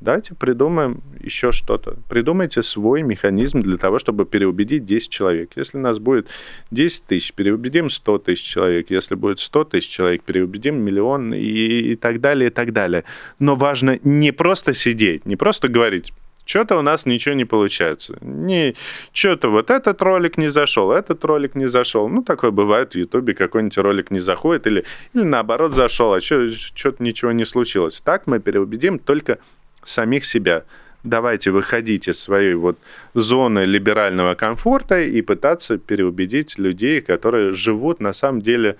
[0.00, 1.96] Давайте придумаем еще что-то.
[2.08, 5.52] Придумайте свой механизм для того, чтобы переубедить 10 человек.
[5.56, 6.26] Если нас будет
[6.70, 8.90] 10 тысяч, переубедим 100 тысяч человек.
[8.90, 13.04] Если будет 100 тысяч человек, переубедим миллион и, и так далее, и так далее.
[13.38, 16.14] Но важно не просто сидеть, не просто говорить,
[16.50, 18.18] что-то у нас ничего не получается.
[18.20, 18.74] Не,
[19.12, 22.08] что-то вот этот ролик не зашел, этот ролик не зашел.
[22.08, 24.84] Ну, такое бывает в Ютубе, какой-нибудь ролик не заходит, или,
[25.14, 28.00] или наоборот зашел, а что-то ничего не случилось.
[28.00, 29.38] Так мы переубедим только
[29.84, 30.64] самих себя.
[31.04, 32.78] Давайте выходить из своей вот
[33.14, 38.76] зоны либерального комфорта и пытаться переубедить людей, которые живут на самом деле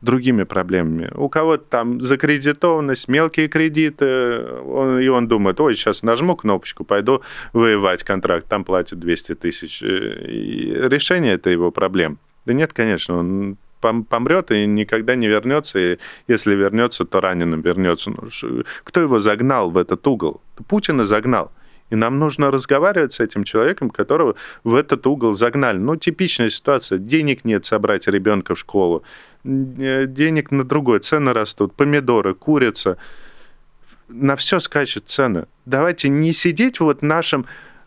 [0.00, 1.10] другими проблемами.
[1.14, 7.22] У кого-то там закредитованность, мелкие кредиты, он, и он думает, ой, сейчас нажму кнопочку, пойду
[7.52, 9.82] воевать контракт, там платят 200 тысяч.
[9.82, 12.18] И решение это его проблем.
[12.46, 18.10] Да нет, конечно, он помрет и никогда не вернется, и если вернется, то раненым вернется.
[18.10, 20.40] Ну, кто его загнал в этот угол?
[20.68, 21.50] Путина загнал.
[21.90, 25.78] И нам нужно разговаривать с этим человеком, которого в этот угол загнали.
[25.78, 26.98] Ну, типичная ситуация.
[26.98, 29.02] Денег нет собрать ребенка в школу.
[29.44, 31.00] Э, денег на другое.
[31.00, 31.74] Цены растут.
[31.74, 32.96] Помидоры, курица.
[34.08, 35.46] На все скачут цены.
[35.66, 37.46] Давайте не сидеть вот в нашем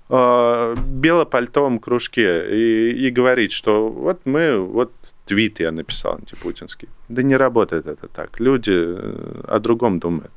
[0.10, 4.92] э, белопальтовом кружке и, и говорить, что вот мы, вот
[5.26, 6.90] твит я написал антипутинский.
[7.10, 8.40] Да не работает это так.
[8.40, 10.32] Люди э, о другом думают.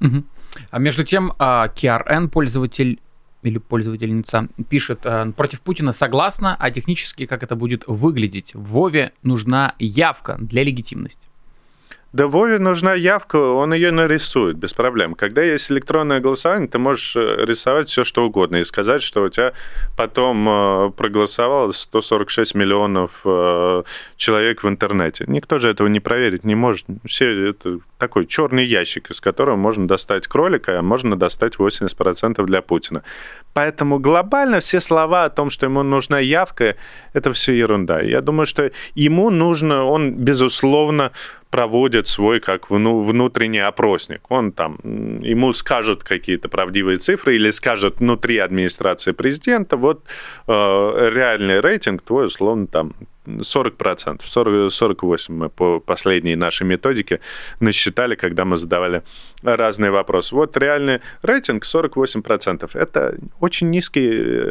[0.00, 0.22] Угу.
[0.70, 2.98] А между тем, KRN пользователь
[3.48, 8.54] или пользовательница пишет, э, против Путина согласна, а технически как это будет выглядеть?
[8.54, 11.20] Вове нужна явка для легитимности.
[12.12, 15.14] Да Вове нужна явка, он ее нарисует без проблем.
[15.14, 19.28] Когда есть электронное голосование, ты можешь э, рисовать все, что угодно и сказать, что у
[19.28, 19.52] тебя
[19.96, 23.82] потом э, проголосовало 146 миллионов э,
[24.16, 25.24] человек в интернете.
[25.26, 26.86] Никто же этого не проверить не может.
[27.04, 32.62] Все это такой черный ящик, из которого можно достать кролика, а можно достать 80% для
[32.62, 33.02] Путина.
[33.52, 36.76] Поэтому глобально все слова о том, что ему нужна явка,
[37.14, 38.00] это все ерунда.
[38.00, 41.12] Я думаю, что ему нужно, он, безусловно,
[41.56, 44.20] проводит свой как внутренний опросник.
[44.28, 44.76] Он там,
[45.22, 50.04] ему скажут какие-то правдивые цифры или скажут внутри администрации президента, вот
[50.46, 50.52] э,
[51.14, 52.92] реальный рейтинг твой, условно, там
[53.26, 57.20] 40%, 40, 48 мы по последней нашей методике
[57.60, 59.02] насчитали, когда мы задавали
[59.42, 60.34] разные вопросы.
[60.34, 62.70] Вот реальный рейтинг 48%.
[62.74, 64.08] Это очень низкий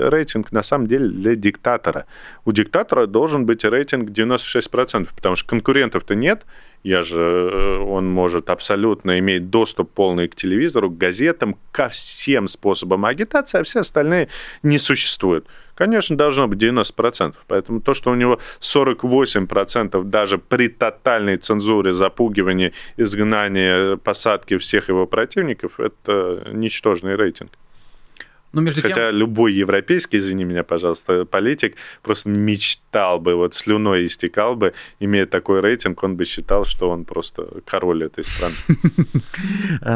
[0.10, 2.06] рейтинг на самом деле для диктатора.
[2.46, 6.46] У диктатора должен быть рейтинг 96%, потому что конкурентов-то нет,
[6.86, 12.48] я же, э, он может абсолютно иметь доступ полный к телевизору, к газетам, ко всем
[12.48, 14.28] способам агитации, а все остальные
[14.62, 15.48] не существуют.
[15.74, 17.34] Конечно, должно быть 90%.
[17.48, 25.08] Поэтому то, что у него 48% даже при тотальной цензуре, запугивании, изгнании, посадке всех его
[25.08, 27.52] противников, это ничтожный рейтинг.
[28.56, 29.16] Но ну, между Хотя тем...
[29.16, 35.60] любой европейский, извини меня, пожалуйста, политик просто мечтал бы, вот слюной истекал бы, имея такой
[35.60, 38.56] рейтинг, он бы считал, что он просто король этой страны.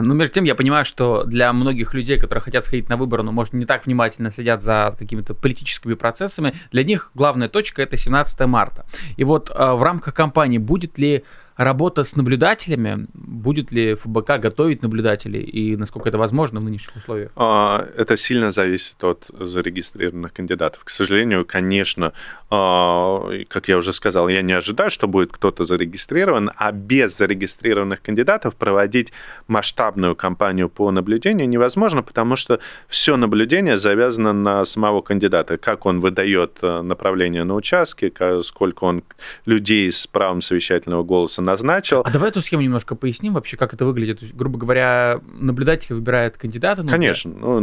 [0.02, 3.32] Ну, между тем, я понимаю, что для многих людей, которые хотят сходить на выборы, но,
[3.32, 8.40] может, не так внимательно следят за какими-то политическими процессами, для них главная точка– это 17
[8.42, 8.86] марта.
[9.18, 11.24] И вот э, в рамках кампании будет ли
[11.60, 17.32] работа с наблюдателями, будет ли ФБК готовить наблюдателей и насколько это возможно в нынешних условиях?
[17.36, 20.86] А, это сильно зависит от зарегистрированных кандидатов.
[20.86, 22.14] К сожалению, конечно,
[22.50, 28.02] а, как я уже сказал, я не ожидаю, что будет кто-то зарегистрирован, а без зарегистрированных
[28.02, 29.12] кандидатов проводить
[29.48, 36.00] масштабную кампанию по наблюдению невозможно, потому что все наблюдение завязано на самого кандидата, как он
[36.00, 39.04] выдает э, направление на участке, сколько он
[39.46, 42.02] людей с правом совещательного голоса назначил.
[42.06, 44.22] А давай эту схему немножко поясним вообще, как это выглядит.
[44.22, 46.84] есть, грубо говоря, наблюдатель выбирает кандидата?
[46.84, 47.32] Ну, Конечно.
[47.32, 47.60] Ну,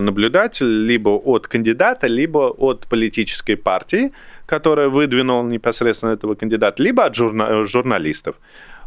[0.00, 4.10] наблюдатель либо от кандидата, либо от политической партии,
[4.46, 8.34] которая выдвинул непосредственно этого кандидата, либо от журна- журналистов.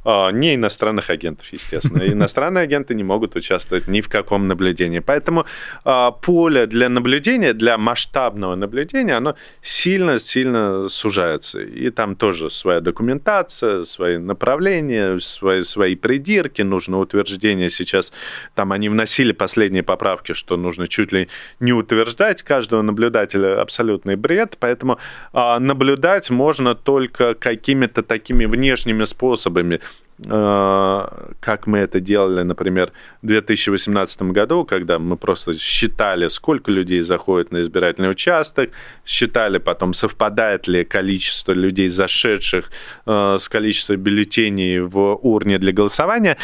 [0.07, 2.03] А, не иностранных агентов, естественно.
[2.13, 4.99] Иностранные агенты не могут участвовать ни в каком наблюдении.
[4.99, 5.45] Поэтому
[5.83, 11.59] а, поле для наблюдения, для масштабного наблюдения, оно сильно-сильно сужается.
[11.61, 17.71] И там тоже своя документация, свои направления, свои, свои придирки, нужно утверждение.
[17.71, 18.13] Сейчас
[18.53, 24.57] там они вносили последние поправки, что нужно чуть ли не утверждать каждого наблюдателя абсолютный бред.
[24.59, 24.99] Поэтому
[25.33, 29.81] а, наблюдать можно только какими-то такими внешними способами.
[30.23, 31.07] Э,
[31.41, 37.51] как мы это делали, например, в 2018 году, когда мы просто считали, сколько людей заходит
[37.51, 38.69] на избирательный участок,
[39.05, 42.71] считали потом, совпадает ли количество людей, зашедших
[43.05, 46.37] э, с количеством бюллетеней в урне для голосования.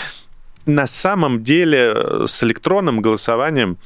[0.66, 3.78] На самом деле э, с электронным голосованием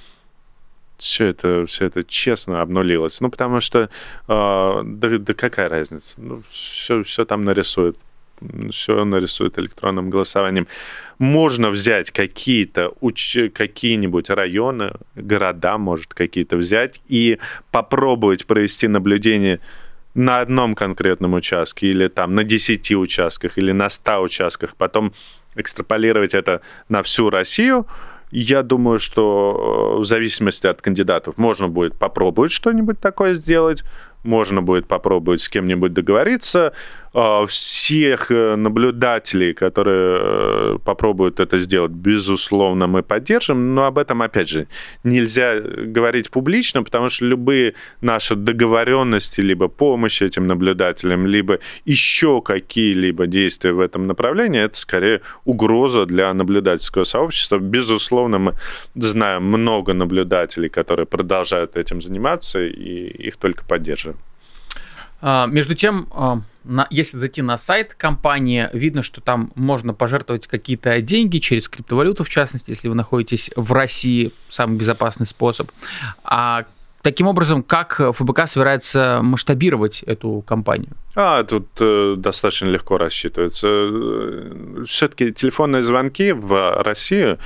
[0.97, 3.21] все это, все это честно обнулилось.
[3.21, 3.87] Ну, потому что, э,
[4.27, 6.15] да, да какая разница?
[6.17, 7.97] Ну, все, все там нарисуют
[8.71, 10.67] все нарисует электронным голосованием.
[11.19, 12.93] Можно взять какие-то
[13.53, 17.39] какие-нибудь районы, города, может, какие-то взять и
[17.71, 19.59] попробовать провести наблюдение
[20.13, 25.13] на одном конкретном участке или там на 10 участках или на 100 участках, потом
[25.55, 27.85] экстраполировать это на всю Россию,
[28.31, 33.83] я думаю, что э, в зависимости от кандидатов можно будет попробовать что-нибудь такое сделать,
[34.23, 36.73] можно будет попробовать с кем-нибудь договориться.
[37.17, 44.21] А, всех э, наблюдателей, которые э, попробуют это сделать, безусловно, мы поддержим, но об этом,
[44.21, 44.67] опять же,
[45.05, 53.27] нельзя говорить публично, потому что любые наши договоренности, либо помощь этим наблюдателям, либо еще какие-либо
[53.27, 57.59] действия в этом направлении, это скорее угроза для наблюдательского сообщества.
[57.59, 58.53] Безусловно, мы
[58.95, 64.19] знаем много наблюдателей, которые продолжают этим заниматься, и их только поддерживаем.
[65.21, 70.47] А, между тем, а, на, если зайти на сайт компании, видно, что там можно пожертвовать
[70.47, 75.71] какие-то деньги через криптовалюту, в частности, если вы находитесь в России, самый безопасный способ.
[76.23, 76.65] А
[77.05, 80.89] Таким образом, как ФБК собирается масштабировать эту компанию?
[81.15, 83.67] А, тут э, достаточно легко рассчитывается.
[83.69, 87.37] Э, Все-таки телефонные звонки в Россию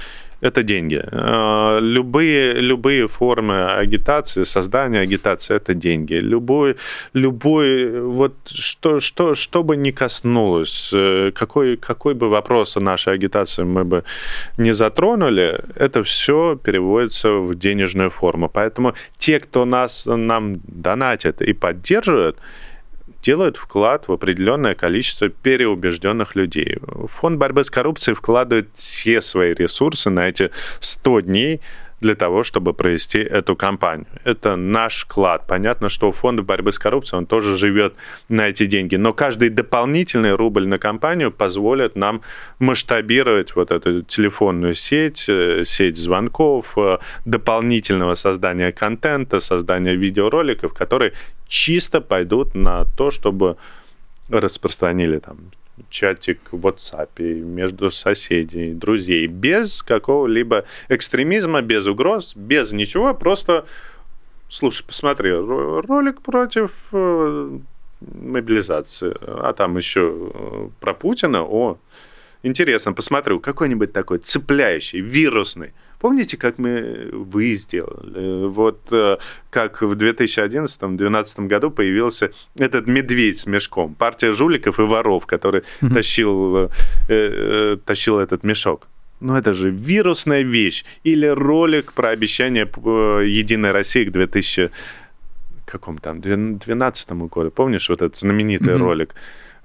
[0.41, 1.01] это деньги.
[1.11, 6.13] А, любые, любые формы агитации, создания агитации– это деньги.
[6.13, 6.75] Любой,
[7.13, 13.13] любой вот что, что, что бы ни коснулось, э, какой, какой бы вопрос о нашей
[13.13, 14.03] агитации мы бы
[14.57, 18.49] не затронули, это все переводится в денежную форму.
[18.49, 22.37] Поэтому те, кто нас, нам донатит и поддерживает,
[23.21, 26.77] делают вклад в определенное количество переубежденных людей.
[27.19, 31.61] Фонд борьбы с коррупцией вкладывает все свои ресурсы на эти 100 дней
[32.01, 34.07] для того, чтобы провести эту кампанию.
[34.23, 35.47] Это наш вклад.
[35.47, 37.93] Понятно, что фонд борьбы с коррупцией, он тоже живет
[38.29, 38.95] на эти деньги.
[38.95, 42.21] Но каждый дополнительный рубль на кампанию позволит нам
[42.59, 51.13] масштабировать вот эту телефонную сеть, э, сеть звонков, э, дополнительного создания контента, создания видеороликов, которые
[51.47, 53.57] чисто пойдут на то, чтобы
[54.29, 55.37] распространили там
[55.89, 63.65] чатик в WhatsApp между соседей, друзей, без какого-либо экстремизма, без угроз, без ничего, просто
[64.49, 67.59] слушай, посмотри, ролик против э,
[68.01, 71.77] мобилизации, а там еще э, про Путина, о,
[72.43, 78.47] интересно, посмотрю, какой-нибудь такой цепляющий, вирусный, Помните, как мы вы сделали?
[78.47, 79.17] Вот э,
[79.49, 85.93] как в 2011-2012 году появился этот медведь с мешком, партия жуликов и воров, который mm-hmm.
[85.93, 86.69] тащил, э,
[87.09, 88.87] э, тащил этот мешок.
[89.19, 90.85] Ну, это же вирусная вещь.
[91.03, 94.71] Или ролик про обещание э, Единой России к 2000
[95.65, 97.51] каком там, 2012 году.
[97.51, 98.77] Помнишь вот этот знаменитый mm-hmm.
[98.77, 99.15] ролик?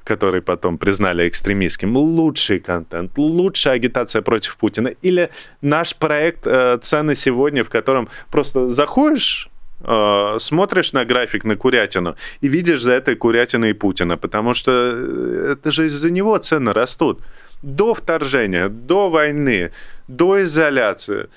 [0.04, 5.30] Который потом признали экстремистским, лучший контент, лучшая агитация против Путина, или
[5.62, 9.48] наш проект э, «Цены сегодня», в котором просто заходишь
[9.80, 15.52] э, смотришь на график, на курятину, и видишь за этой курятиной Путина, потому что э,
[15.52, 17.20] это же из-за него цены растут.
[17.62, 19.70] До вторжения, до войны,
[20.08, 21.28] до изоляции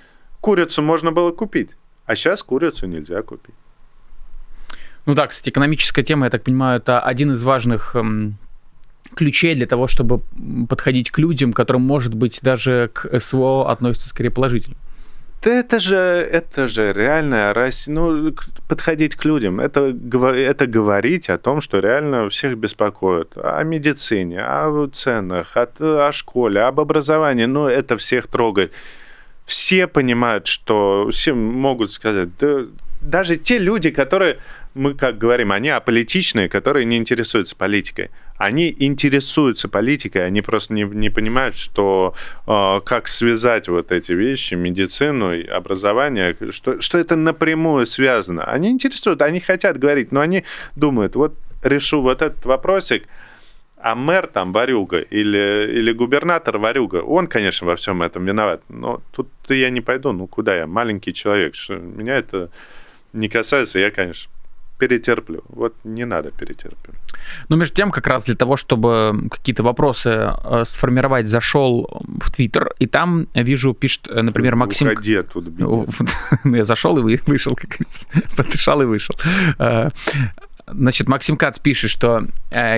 [0.41, 1.69] курицу можно было купить,
[2.05, 3.55] а сейчас курицу нельзя купить.
[5.05, 7.95] Ну да, кстати, экономическая тема, я так понимаю, это один из важных
[9.15, 10.21] ключей для того, чтобы
[10.67, 14.75] подходить к людям, которым, может быть, даже к СВО относятся скорее положительно?
[15.43, 17.93] Да это же, это же реальная Россия.
[17.93, 18.33] Ну,
[18.67, 19.95] подходить к людям, это,
[20.35, 23.33] это говорить о том, что реально всех беспокоит.
[23.35, 27.45] О медицине, о ценах, о, о школе, об образовании.
[27.45, 28.73] Ну, это всех трогает.
[29.45, 32.65] Все понимают, что все могут сказать, да,
[33.01, 34.39] даже те люди, которые,
[34.77, 40.83] мы как говорим, они аполитичные, которые не интересуются политикой они интересуются политикой, они просто не,
[40.83, 42.13] не понимают, что
[42.45, 48.43] э, как связать вот эти вещи, медицину образование, что, что это напрямую связано.
[48.43, 50.43] Они интересуют, они хотят говорить, но они
[50.75, 53.07] думают, вот решу вот этот вопросик,
[53.77, 59.01] а мэр там варюга или, или губернатор варюга, он, конечно, во всем этом виноват, но
[59.11, 62.49] тут я не пойду, ну куда я, маленький человек, что меня это
[63.13, 64.29] не касается, я, конечно,
[64.77, 65.43] перетерплю.
[65.49, 66.95] Вот не надо перетерпеть.
[67.49, 72.73] Но между тем, как раз для того, чтобы какие-то вопросы э, сформировать, зашел в Твиттер,
[72.79, 74.87] и там вижу, пишет, э, например, Максим...
[74.87, 75.51] Уходи оттуда,
[76.43, 78.07] Ну, я зашел и вышел, как говорится.
[78.37, 79.15] Подышал и вышел.
[79.59, 79.89] Э,
[80.67, 82.27] значит, Максим Кац пишет, что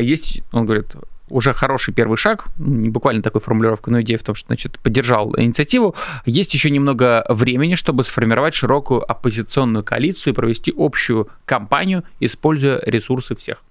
[0.01, 0.95] есть, он говорит,
[1.29, 4.79] уже хороший первый шаг, ну, не буквально такой формулировка, но идея в том, что значит,
[4.79, 5.95] поддержал инициативу.
[6.25, 13.35] Есть еще немного времени, чтобы сформировать широкую оппозиционную коалицию и провести общую кампанию, используя ресурсы
[13.35, 13.63] всех.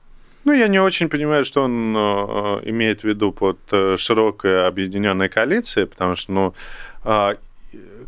[0.44, 5.28] Ну, я не очень понимаю, что он э, имеет в виду под э, широкой объединенной
[5.28, 6.54] коалицией, потому что, ну,
[7.04, 7.34] э,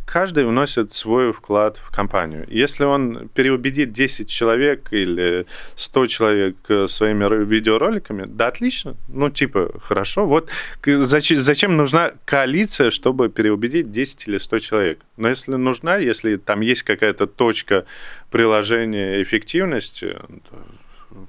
[0.06, 2.46] каждый вносит свой вклад в компанию.
[2.48, 5.46] Если он переубедит 10 человек или
[5.76, 8.96] 100 человек э, своими видеороликами, да, отлично.
[9.08, 10.26] Ну, типа, хорошо.
[10.26, 10.50] Вот
[10.84, 15.00] зачем, зачем нужна коалиция, чтобы переубедить 10 или 100 человек?
[15.16, 17.84] Но если нужна, если там есть какая-то точка
[18.30, 20.16] приложения эффективности,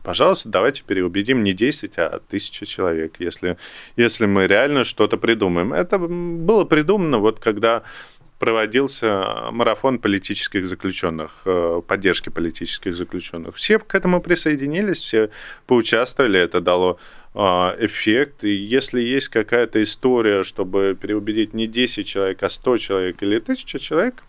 [0.04, 3.58] пожалуйста, давайте переубедим не 10, а 1000 человек, если,
[3.96, 5.74] если мы реально что-то придумаем.
[5.74, 7.84] Это было придумано вот когда
[8.42, 13.56] проводился марафон политических заключенных, э, поддержки политических заключенных.
[13.56, 15.30] Все к этому присоединились, все
[15.68, 16.98] поучаствовали, это дало
[17.36, 17.40] э,
[17.86, 18.44] эффект.
[18.44, 23.80] И если есть какая-то история, чтобы переубедить не 10 человек, а 100 человек или 1000
[23.80, 24.24] человек,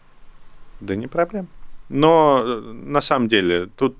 [0.81, 1.47] да не проблем.
[1.89, 3.97] Но э, на самом деле тут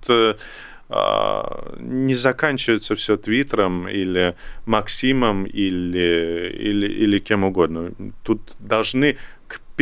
[1.81, 4.35] не заканчивается все Твиттером или
[4.67, 7.93] Максимом или, или, или кем угодно.
[8.23, 9.17] Тут должны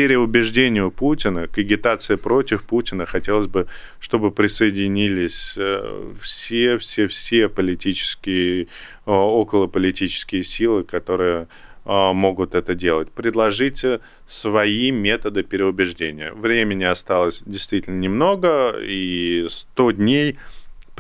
[0.01, 3.67] переубеждению Путина, к агитации против Путина хотелось бы,
[4.01, 8.67] чтобы присоединились э, все, все, все политические, э,
[9.05, 11.49] околополитические силы, которые
[11.85, 13.11] э, могут это делать.
[13.11, 16.33] Предложите свои методы переубеждения.
[16.33, 20.39] Времени осталось действительно немного, и 100 дней–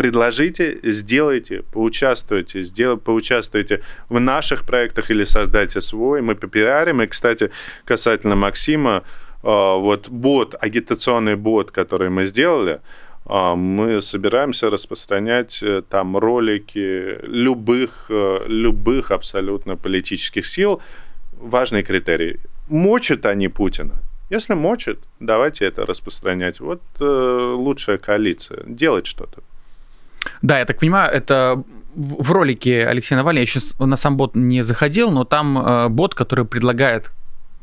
[0.00, 7.02] предложите, сделайте, поучаствуйте, сдел, поучаствуйте в наших проектах или создайте свой, мы попиарим.
[7.02, 7.50] И, кстати,
[7.84, 9.02] касательно Максима,
[9.42, 12.80] а, вот бот, агитационный бот, который мы сделали,
[13.26, 20.80] а, мы собираемся распространять э, там ролики любых, э, любых абсолютно политических сил.
[21.32, 22.38] Важный критерий.
[22.70, 23.92] Мочат они Путина?
[24.30, 26.60] Если мочит, давайте это распространять.
[26.60, 28.62] Вот э, лучшая коалиция.
[28.66, 29.42] Делать что-то.
[30.42, 31.62] Да, я так понимаю, это
[31.94, 36.14] в ролике Алексея Навального, я сейчас на сам бот не заходил, но там э, бот,
[36.14, 37.12] который предлагает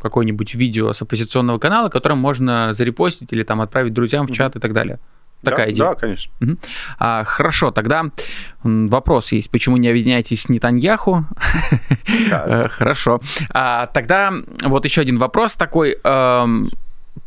[0.02, 4.60] какое-нибудь видео с оппозиционного канала, которое можно зарепостить или там отправить друзьям в чат и
[4.60, 5.00] так далее.
[5.44, 5.88] Такая да, идея.
[5.88, 6.34] Да, конечно.
[6.42, 6.58] Угу.
[6.98, 8.06] А, хорошо, тогда
[8.64, 9.52] вопрос есть.
[9.52, 11.26] Почему не объединяетесь с Нетаньяху?
[12.30, 12.68] Да.
[12.72, 13.22] хорошо.
[13.52, 14.34] А, тогда
[14.64, 15.98] вот еще один вопрос такой.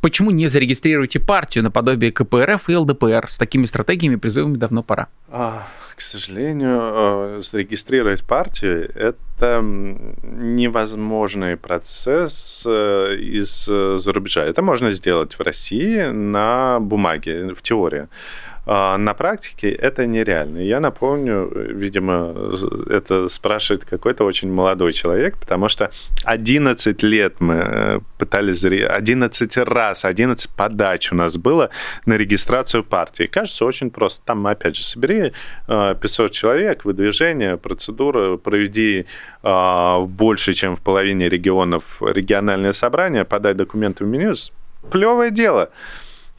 [0.00, 3.26] Почему не зарегистрируете партию наподобие КПРФ и ЛДПР?
[3.28, 5.08] С такими стратегиями призывами давно пора.
[5.28, 5.66] А,
[5.96, 14.44] к сожалению, э, зарегистрировать партию– это невозможный процесс э, из-за рубежа.
[14.44, 18.08] Это можно сделать в России на бумаге, в теории.
[18.72, 20.58] А на практике это нереально.
[20.58, 22.32] Я напомню, видимо,
[22.88, 25.90] это спрашивает какой-то очень молодой человек, потому что
[26.22, 31.70] 11 лет мы э, пытались, 11 раз, 11 подач у нас было
[32.06, 33.24] на регистрацию партии.
[33.24, 34.24] Кажется, очень просто.
[34.24, 35.32] Там, опять же, собери
[35.66, 39.04] 500 э, человек, выдвижение, процедура, проведи
[39.42, 44.34] э, больше, чем в половине регионов региональное собрание, подай документы в меню.
[44.92, 45.70] Плевое дело.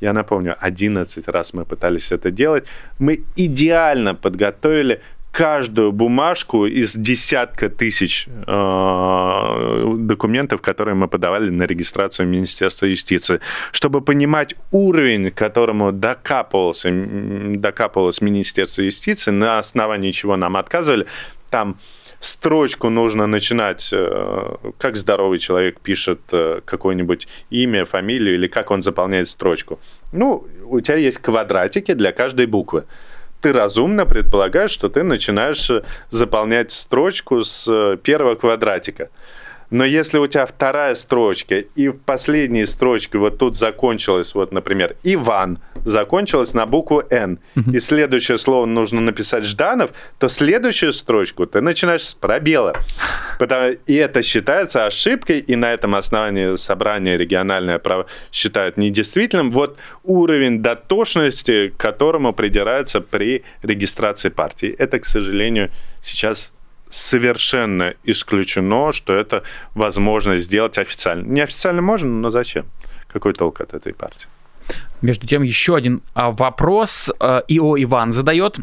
[0.02, 2.66] Я напомню, 11 раз мы пытались это делать.
[3.00, 5.00] Мы идеально подготовили
[5.32, 13.40] каждую бумажку из десятка тысяч э, документов, которые мы подавали на регистрацию Министерства юстиции,
[13.72, 21.06] чтобы понимать уровень, к которому докапывался, докапывалось Министерство юстиции, на основании чего нам отказывали.
[21.50, 21.78] Там
[22.22, 28.82] строчку нужно начинать, э, как здоровый человек пишет э, какое-нибудь имя, фамилию или как он
[28.82, 29.80] заполняет строчку.
[30.14, 32.86] Ну, у тебя есть квадратики для каждой буквы.
[33.42, 39.10] Ты разумно предполагаешь, что ты начинаешь э, заполнять строчку с первого квадратика.
[39.72, 44.98] Но если у тебя вторая строчка, и в последней строчке вот тут закончилась, вот, например,
[45.04, 47.40] Иван, закончилась на букву Н,
[47.72, 52.76] и следующее слово нужно написать Жданов, то следующую строчку ты начинаешь с пробела.
[53.40, 59.52] Потому, и это считается ошибкой, и на этом основании собрание региональное право считают недействительным.
[59.52, 64.76] Вот уровень дотошности, к которому придираются при регистрации партии.
[64.78, 66.54] Это, к сожалению, сейчас
[66.92, 71.26] совершенно исключено, что это возможно сделать официально.
[71.26, 72.66] Неофициально можно, но зачем?
[73.08, 74.28] Какой толк от этой партии?
[75.02, 78.58] Между тем, еще один а, вопрос а, ИО Иван задает.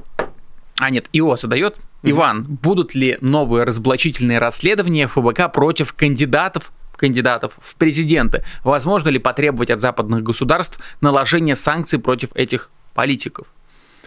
[0.78, 1.76] А, нет, ИО задает.
[1.76, 2.10] Mm-hmm.
[2.10, 8.42] Иван, будут ли новые разоблачительные расследования ФБК против кандидатов кандидатов в президенты?
[8.64, 13.46] Возможно ли потребовать от западных государств наложения санкций против этих политиков?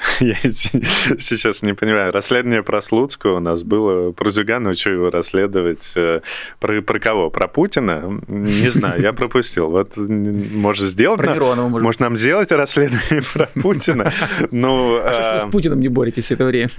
[0.19, 0.35] Я
[1.17, 2.11] сейчас не понимаю.
[2.11, 4.11] Расследование про Слуцкого у нас было.
[4.11, 5.93] Про Зюганова, что его расследовать?
[5.95, 6.21] Э,
[6.59, 7.29] про, про кого?
[7.29, 8.21] Про Путина?
[8.27, 9.69] Не знаю, я пропустил.
[9.69, 11.83] Вот, может, сделать про Миронова, может.
[11.83, 14.11] может, нам сделать расследование про Путина?
[14.51, 16.69] Ну, а что ж вы с Путиным не боретесь это время?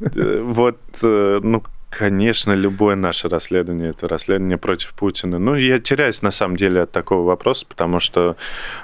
[0.00, 1.62] Э, вот, э, ну,
[1.98, 5.38] Конечно, любое наше расследование это расследование против Путина.
[5.38, 8.36] Ну, я теряюсь на самом деле от такого вопроса, потому что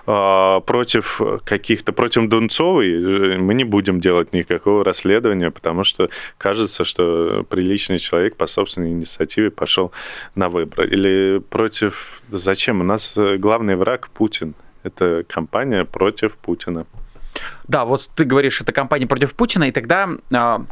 [0.07, 6.09] э, против каких-то, против Дунцовой э, мы не будем делать никакого расследования, потому что
[6.39, 9.93] кажется, что приличный человек по собственной инициативе пошел
[10.35, 10.89] на выборы.
[10.89, 12.23] Или против...
[12.31, 12.81] Зачем?
[12.81, 14.55] У нас главный враг Путин.
[14.85, 16.87] Это кампания против Путина.
[17.69, 20.65] Да, вот ты говоришь, это кампания против Путина, и тогда а,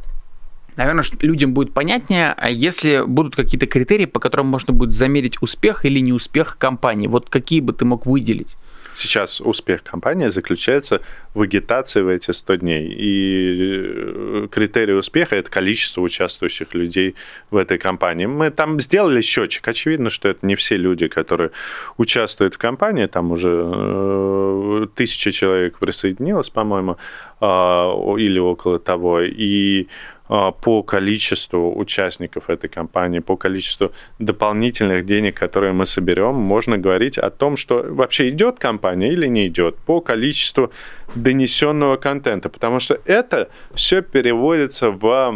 [0.77, 5.85] наверное, людям будет понятнее, а если будут какие-то критерии, по которым можно будет замерить успех
[5.85, 7.07] или неуспех компании.
[7.07, 8.57] Вот какие бы ты мог выделить?
[8.93, 11.01] Сейчас успех компании заключается
[11.35, 12.89] в агитации в эти 100 дней.
[12.89, 17.15] И э, критерий успеха– это количество участвующих людей
[17.51, 18.27] в этой компании.
[18.27, 19.67] Мы там сделали счетчик.
[19.69, 21.51] Очевидно, что это не все люди, которые
[21.99, 23.07] участвуют в компании.
[23.07, 26.97] Там уже э, тысяча человек присоединилось, по-моему,
[27.41, 29.21] а, или около того.
[29.21, 29.87] И
[30.31, 37.31] по количеству участников этой компании, по количеству дополнительных денег, которые мы соберем, можно говорить о
[37.31, 40.71] том, что вообще идет компания или не идет, по количеству
[41.17, 45.35] донесенного контента, потому что это все переводится в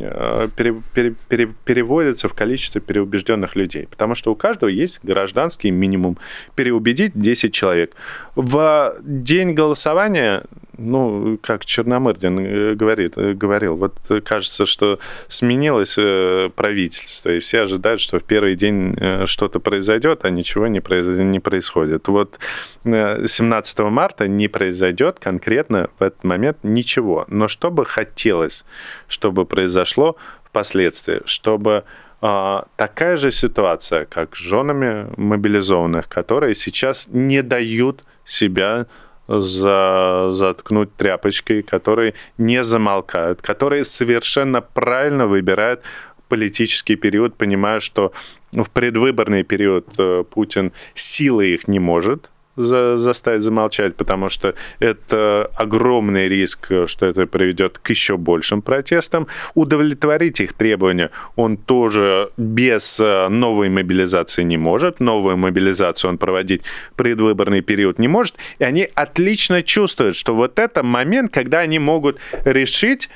[0.00, 5.70] э, пере, пере, пере, переводится в количество переубежденных людей, потому что у каждого есть гражданский
[5.70, 6.16] минимум.
[6.54, 7.94] Переубедить 10 человек.
[8.34, 10.44] В день голосования
[10.78, 14.98] ну, как Черномырдин э, говорит, э, говорил, вот кажется, что
[15.28, 18.96] сменилось э, правительство, и все ожидают, что в первый день
[19.26, 21.06] что-то произойдет, а ничего не, произ...
[21.06, 22.08] не происходит.
[22.08, 22.38] Вот
[22.84, 27.24] 17 марта не произойдет конкретно в этот момент ничего.
[27.28, 28.64] Но что бы хотелось,
[29.08, 31.84] чтобы произошло впоследствии, чтобы
[32.20, 38.86] а, такая же ситуация, как с женами мобилизованных, которые сейчас не дают себя
[39.28, 45.82] за, заткнуть тряпочкой, которые не замолкают, которые совершенно правильно выбирают
[46.28, 48.12] политический период, понимая, что
[48.52, 55.50] в предвыборный период э, Путин силой их не может за, заставить замолчать, потому что это
[55.54, 59.26] огромный риск, что это приведет к еще большим протестам.
[59.54, 65.00] Удовлетворить их требования он тоже без э, новой мобилизации не может.
[65.00, 66.62] Новую мобилизацию он проводить
[66.96, 68.36] предвыборный период не может.
[68.58, 73.08] И они отлично чувствуют, что вот это момент, когда они могут решить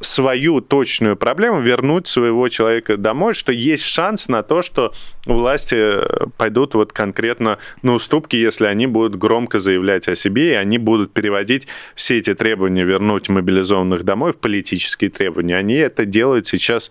[0.00, 4.92] свою точную проблему, вернуть своего человека домой, что есть шанс на то, что
[5.24, 10.54] власти э, пойдут вот конкретно на уступки, если они будут громко заявлять о себе, и
[10.54, 15.56] они будут переводить все эти требования вернуть мобилизованных домой в политические требования.
[15.56, 16.90] Они это делают сейчас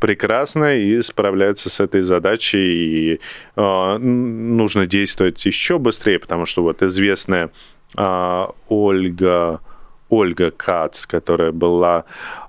[0.00, 3.12] прекрасно и справляются с этой задачей.
[3.14, 3.20] И
[3.56, 7.50] э, нужно действовать еще быстрее, потому что вот известная
[7.96, 9.60] э, Ольга
[10.10, 12.04] Ольга Кац, которая была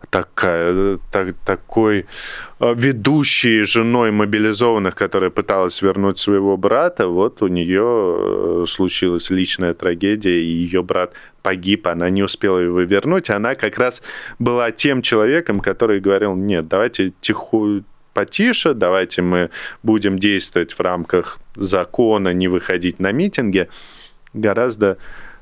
[0.09, 2.05] такая, так, такой
[2.59, 9.73] э, ведущей женой мобилизованных, которая пыталась вернуть своего брата, вот у нее э, случилась личная
[9.73, 13.29] трагедия, и ее брат погиб, она не успела его вернуть.
[13.29, 14.03] Она как раз
[14.39, 17.81] была тем человеком, который говорил, нет, давайте тихо,
[18.13, 19.49] потише, давайте мы
[19.83, 23.69] будем действовать в рамках закона, не выходить на митинги.
[24.33, 24.97] Гораздо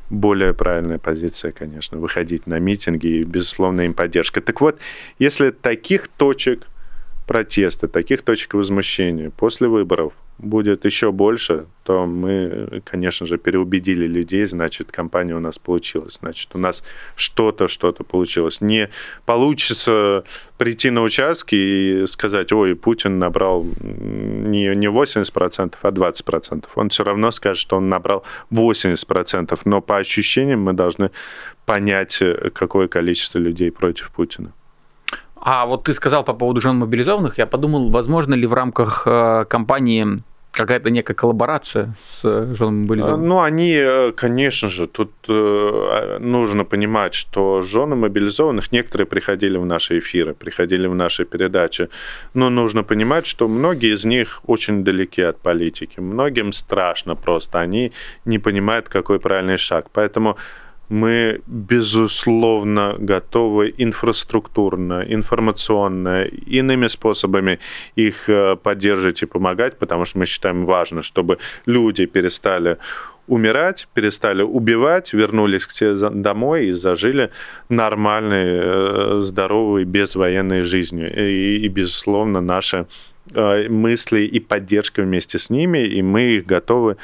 [0.10, 4.42] более правильная позиция, конечно, выходить на митинги и, безусловно, им поддержка.
[4.42, 4.80] Так вот,
[5.20, 6.68] если таких точек
[7.30, 14.46] протеста, таких точек возмущения после выборов будет еще больше, то мы, конечно же, переубедили людей,
[14.46, 16.84] значит, компания у нас получилась, значит, у нас
[17.16, 18.62] что-то, что-то получилось.
[18.62, 18.90] Не
[19.28, 20.24] получится
[20.58, 26.66] прийти на участки и сказать, ой, Путин набрал не, не 80%, а 20%.
[26.74, 31.12] Он все равно скажет, что он набрал 80%, но по ощущениям мы должны
[31.68, 32.24] понять,
[32.56, 34.52] какое количество людей против Путина.
[35.42, 39.46] А вот ты сказал по поводу жен мобилизованных, я подумал, возможно ли в рамках э,
[39.50, 40.22] кампании
[40.52, 42.24] какая-то некая коллаборация с
[42.54, 43.28] женами мобилизованных?
[43.28, 49.66] Ну, они, э, конечно же, тут э, нужно понимать, что жены мобилизованных, некоторые приходили в
[49.66, 51.90] наши эфиры, приходили в наши передачи,
[52.34, 57.92] но нужно понимать, что многие из них очень далеки от политики, многим страшно просто, они
[58.26, 59.86] не понимают, какой правильный шаг.
[59.94, 60.38] Поэтому
[60.90, 67.60] мы, безусловно, готовы инфраструктурно, информационно, иными способами
[67.96, 71.38] их э, поддерживать и помогать, потому что мы считаем важно, чтобы
[71.68, 72.78] люди перестали
[73.28, 77.30] умирать, перестали убивать, вернулись к себе домой и зажили
[77.70, 81.14] нормальной, э, здоровой, безвоенной жизнью.
[81.16, 82.88] И, и безусловно, наши
[83.36, 86.98] э, мысли и поддержка вместе с ними, и мы их готовы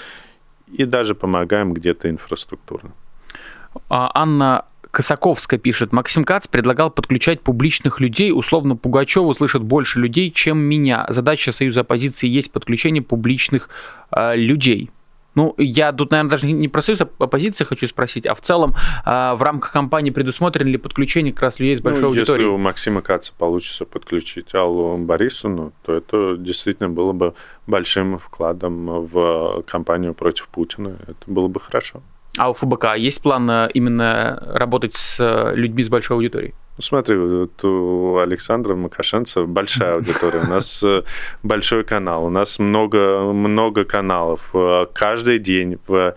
[0.71, 2.91] и даже помогаем где-то инфраструктурно.
[3.89, 4.65] А, Анна
[4.95, 11.05] Косаковская пишет, Максим Кац предлагал подключать публичных людей, условно Пугачеву слышит больше людей, чем меня.
[11.09, 13.69] Задача Союза оппозиции есть подключение публичных
[14.11, 14.89] э, людей.
[15.35, 18.73] Ну, я тут, наверное, даже не про союз оппозиции хочу спросить, а в целом
[19.05, 22.45] э, в рамках кампании предусмотрено ли подключение как раз людей с большой ну, аудиторией?
[22.45, 27.33] Если у Максима Каца получится подключить Аллу Борисовну, то это действительно было бы
[27.67, 30.95] большим вкладом в кампанию против Путина.
[31.05, 32.01] Это было бы хорошо.
[32.37, 36.53] А у ФБК есть план э, именно работать с э, людьми с большой аудиторией?
[36.77, 41.03] Ну, смотри, вот у Александра Макашенца большая аудитория, у нас э,
[41.43, 44.41] большой канал, у нас много, много каналов.
[44.93, 46.15] Каждый день в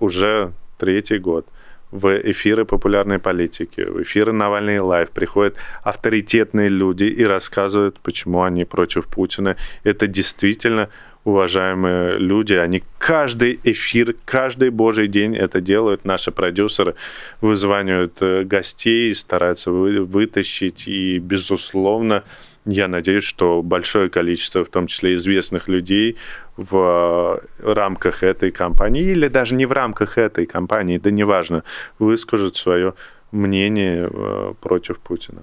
[0.00, 1.46] уже третий год
[1.90, 8.64] в эфиры популярной политики, в эфиры Навальный Лайв приходят авторитетные люди и рассказывают, почему они
[8.64, 9.56] против Путина.
[9.84, 10.88] Это действительно
[11.26, 16.04] уважаемые люди, они каждый эфир, каждый божий день это делают.
[16.04, 16.94] Наши продюсеры
[17.40, 20.86] вызванивают э, гостей, стараются вытащить.
[20.86, 22.22] И, безусловно,
[22.64, 26.16] я надеюсь, что большое количество, в том числе известных людей,
[26.56, 31.64] в рамках этой кампании, или даже не в рамках этой кампании, да неважно,
[31.98, 32.94] выскажут свое
[33.32, 35.42] мнение э, против Путина.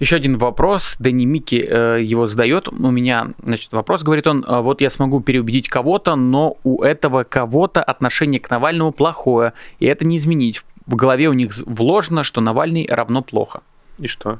[0.00, 0.96] Еще один вопрос.
[0.98, 2.68] Дэнни Микки э, его задает.
[2.68, 7.24] У меня, значит, вопрос, говорит он, «А вот я смогу переубедить кого-то, но у этого
[7.24, 10.62] кого-то отношение к Навальному плохое, и это не изменить.
[10.86, 13.62] В голове у них вложено, что Навальный равно плохо.
[13.98, 14.38] И что?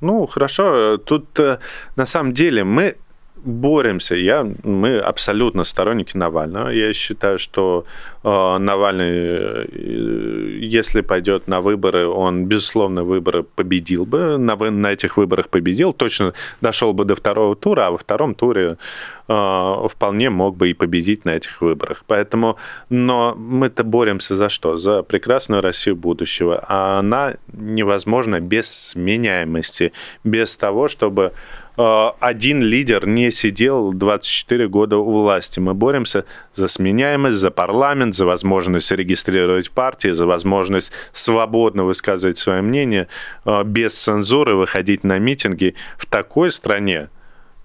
[0.00, 0.98] Ну, хорошо.
[0.98, 1.58] Тут э,
[1.96, 2.96] на самом деле мы
[3.44, 4.16] боремся.
[4.16, 6.68] Я, мы абсолютно сторонники Навального.
[6.68, 7.84] Я считаю, что
[8.22, 14.38] э, Навальный, э, если пойдет на выборы, он, безусловно, выборы победил бы.
[14.38, 15.92] На, на этих выборах победил.
[15.92, 18.76] Точно дошел бы до второго тура, а во втором туре
[19.28, 22.04] э, вполне мог бы и победить на этих выборах.
[22.06, 22.56] Поэтому,
[22.88, 24.76] но мы-то боремся за что?
[24.76, 26.64] За прекрасную Россию будущего.
[26.66, 29.92] А она невозможна без сменяемости,
[30.24, 35.58] без того, чтобы Э, один лидер не сидел 24 года у власти.
[35.58, 42.62] Мы боремся за сменяемость, за парламент, за возможность регистрировать партии, за возможность свободно высказывать свое
[42.62, 43.08] мнение,
[43.44, 45.74] э, без цензуры выходить на митинги.
[45.98, 47.08] В такой стране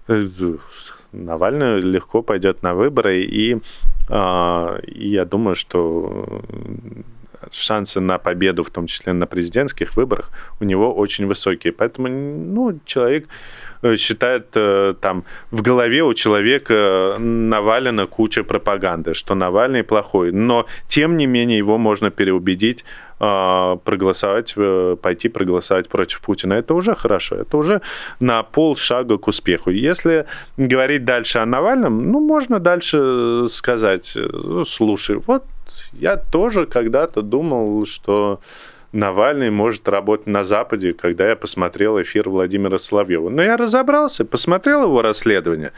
[0.08, 0.26] э,
[1.12, 6.40] Навальный легко пойдет на выборы, и, и я думаю, что
[7.50, 10.30] шансы на победу, в том числе на президентских выборах,
[10.60, 11.72] у него очень высокие.
[11.72, 19.34] Поэтому ну, человек Э, считает, э, там в голове у человека навалена куча пропаганды, что
[19.34, 20.32] Навальный плохой.
[20.32, 22.84] Но, тем не менее, его можно переубедить
[23.20, 24.54] э, проголосовать,
[25.02, 26.54] пойти проголосовать против Путина.
[26.54, 27.80] Это уже хорошо, это уже
[28.20, 29.70] на полшага к успеху.
[29.70, 30.26] Если
[30.56, 35.44] говорить дальше о Навальном, ну, можно дальше сказать, ну, слушай, вот
[35.92, 38.40] я тоже когда-то думал, что
[38.92, 43.28] Навальный может работать на Западе, когда я посмотрел эфир Владимира Соловьева.
[43.28, 45.72] Но я разобрался, посмотрел его расследование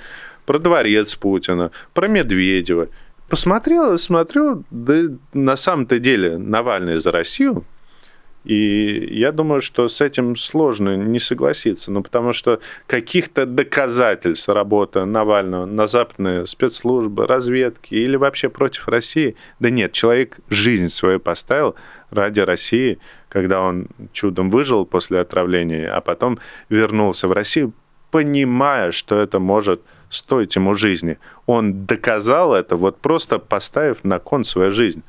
[0.47, 2.89] про дворец Путина, про Медведева.
[3.29, 5.03] Посмотрел, смотрю, да
[5.33, 7.65] на самом-то деле Навальный за Россию,
[8.45, 15.05] и я думаю, что с этим сложно не согласиться, ну, потому что каких-то доказательств работы
[15.05, 21.76] Навального на западные спецслужбы, разведки или вообще против России, да нет, человек жизнь свою поставил
[22.11, 26.38] ради России, когда он чудом выжил после отравления, а потом
[26.68, 27.72] вернулся в Россию,
[28.11, 29.80] понимая, что это может
[30.11, 31.18] стоить ему жизни.
[31.47, 35.03] Он доказал это, вот просто поставив на кон свою жизнь.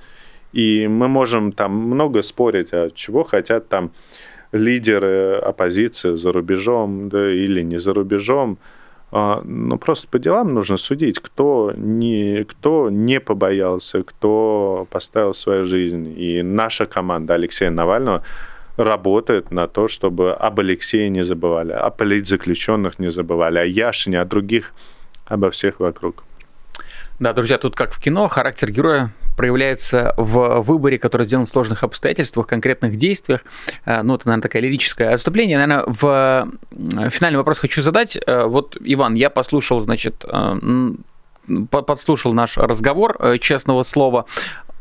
[0.54, 3.92] И мы можем там много спорить, а чего хотят там
[4.52, 8.58] лидеры оппозиции за рубежом да, или не за рубежом.
[9.12, 15.66] А, но просто по делам нужно судить, кто не, кто не побоялся, кто поставил свою
[15.66, 16.14] жизнь.
[16.18, 18.24] И наша команда Алексея Навального
[18.78, 24.26] работает на то, чтобы об Алексее не забывали, о политзаключенных не забывали, о Яшине, о
[24.26, 24.74] других,
[25.26, 26.24] обо всех вокруг.
[27.20, 31.84] Да, друзья, тут как в кино, характер героя проявляется в выборе, который сделан в сложных
[31.84, 33.42] обстоятельствах, конкретных действиях.
[33.86, 35.58] Э, ну, это, наверное, такое лирическое отступление.
[35.58, 38.18] Наверное, в финальный вопрос хочу задать.
[38.26, 40.60] Э, вот, Иван, я послушал, значит, э,
[41.70, 44.26] подслушал наш разговор, честного слова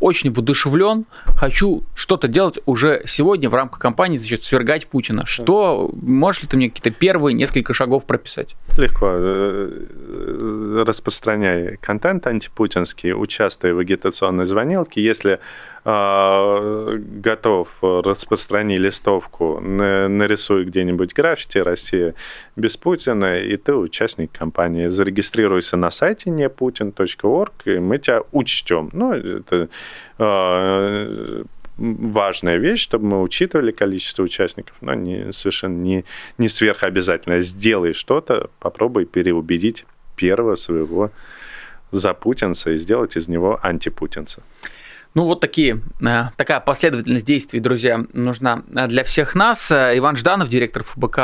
[0.02, 5.24] очень воодушевлен, хочу что-то делать уже сегодня в рамках кампании, значит, свергать Путина.
[5.26, 8.56] Что, можешь ли ты мне какие-то первые несколько шагов прописать?
[8.76, 9.06] Легко.
[9.08, 15.02] Э, э, распространяй контент антипутинский, участвуй в агитационной звонилке.
[15.02, 15.38] Если э,
[15.84, 22.14] готов, распространи листовку, нарисуй где-нибудь граффити «Россия
[22.54, 24.86] без Путина», и ты участник кампании.
[24.86, 28.90] Зарегистрируйся на сайте непутин.орг, и мы тебя учтем.
[28.92, 29.68] Ну, это
[30.18, 31.44] э,
[31.78, 36.04] важная вещь, чтобы мы учитывали количество участников, но не, совершенно не,
[36.38, 37.40] не сверхобязательно.
[37.40, 41.10] Сделай что-то, попробуй переубедить первого своего
[41.90, 44.42] запутинца и сделать из него антипутинца.
[45.14, 49.70] Ну, вот такие, э, такая последовательность действий, друзья, нужна для всех нас.
[49.70, 51.18] Иван Жданов, директор ФБК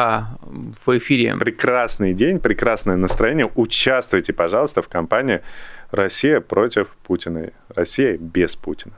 [0.84, 1.36] в эфире.
[1.36, 3.50] Прекрасный день, прекрасное настроение.
[3.54, 5.40] Участвуйте, пожалуйста, в кампании
[5.90, 7.50] «Россия против Путина».
[7.74, 8.92] Россия без Путина.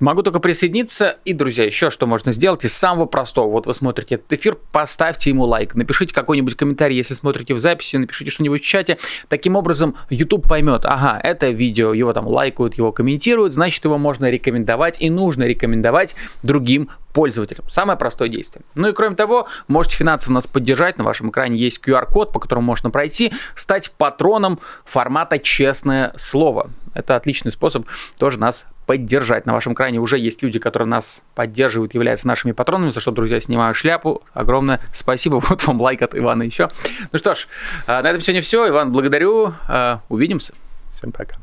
[0.00, 1.18] Могу только присоединиться.
[1.26, 3.50] И, друзья, еще что можно сделать из самого простого.
[3.50, 7.96] Вот вы смотрите этот эфир, поставьте ему лайк, напишите какой-нибудь комментарий, если смотрите в записи,
[7.96, 8.98] напишите что-нибудь в чате.
[9.28, 14.30] Таким образом, YouTube поймет, ага, это видео, его там лайкают, его комментируют, значит, его можно
[14.30, 17.68] рекомендовать и нужно рекомендовать другим пользователям.
[17.68, 18.64] Самое простое действие.
[18.74, 20.96] Ну и кроме того, можете финансово нас поддержать.
[20.96, 26.70] На вашем экране есть QR-код, по которому можно пройти, стать патроном формата «Честное слово».
[26.94, 27.86] Это отличный способ
[28.18, 29.46] тоже нас поддержать.
[29.46, 33.40] На вашем экране уже есть люди, которые нас поддерживают, являются нашими патронами, за что, друзья,
[33.40, 34.24] снимаю шляпу.
[34.34, 35.40] Огромное спасибо.
[35.48, 36.68] Вот вам лайк от Ивана еще.
[37.12, 37.46] Ну что ж,
[37.86, 38.68] а, на этом сегодня все.
[38.68, 39.54] Иван, благодарю.
[39.68, 40.54] А, увидимся.
[40.90, 41.36] Всем пока.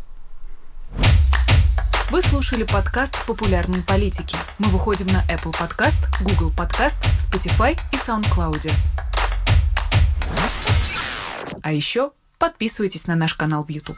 [2.11, 4.35] Вы слушали подкаст «Популярные политики».
[4.59, 8.69] Мы выходим на Apple Podcast, Google Podcast, Spotify и SoundCloud.
[11.61, 13.97] А еще подписывайтесь на наш канал в YouTube.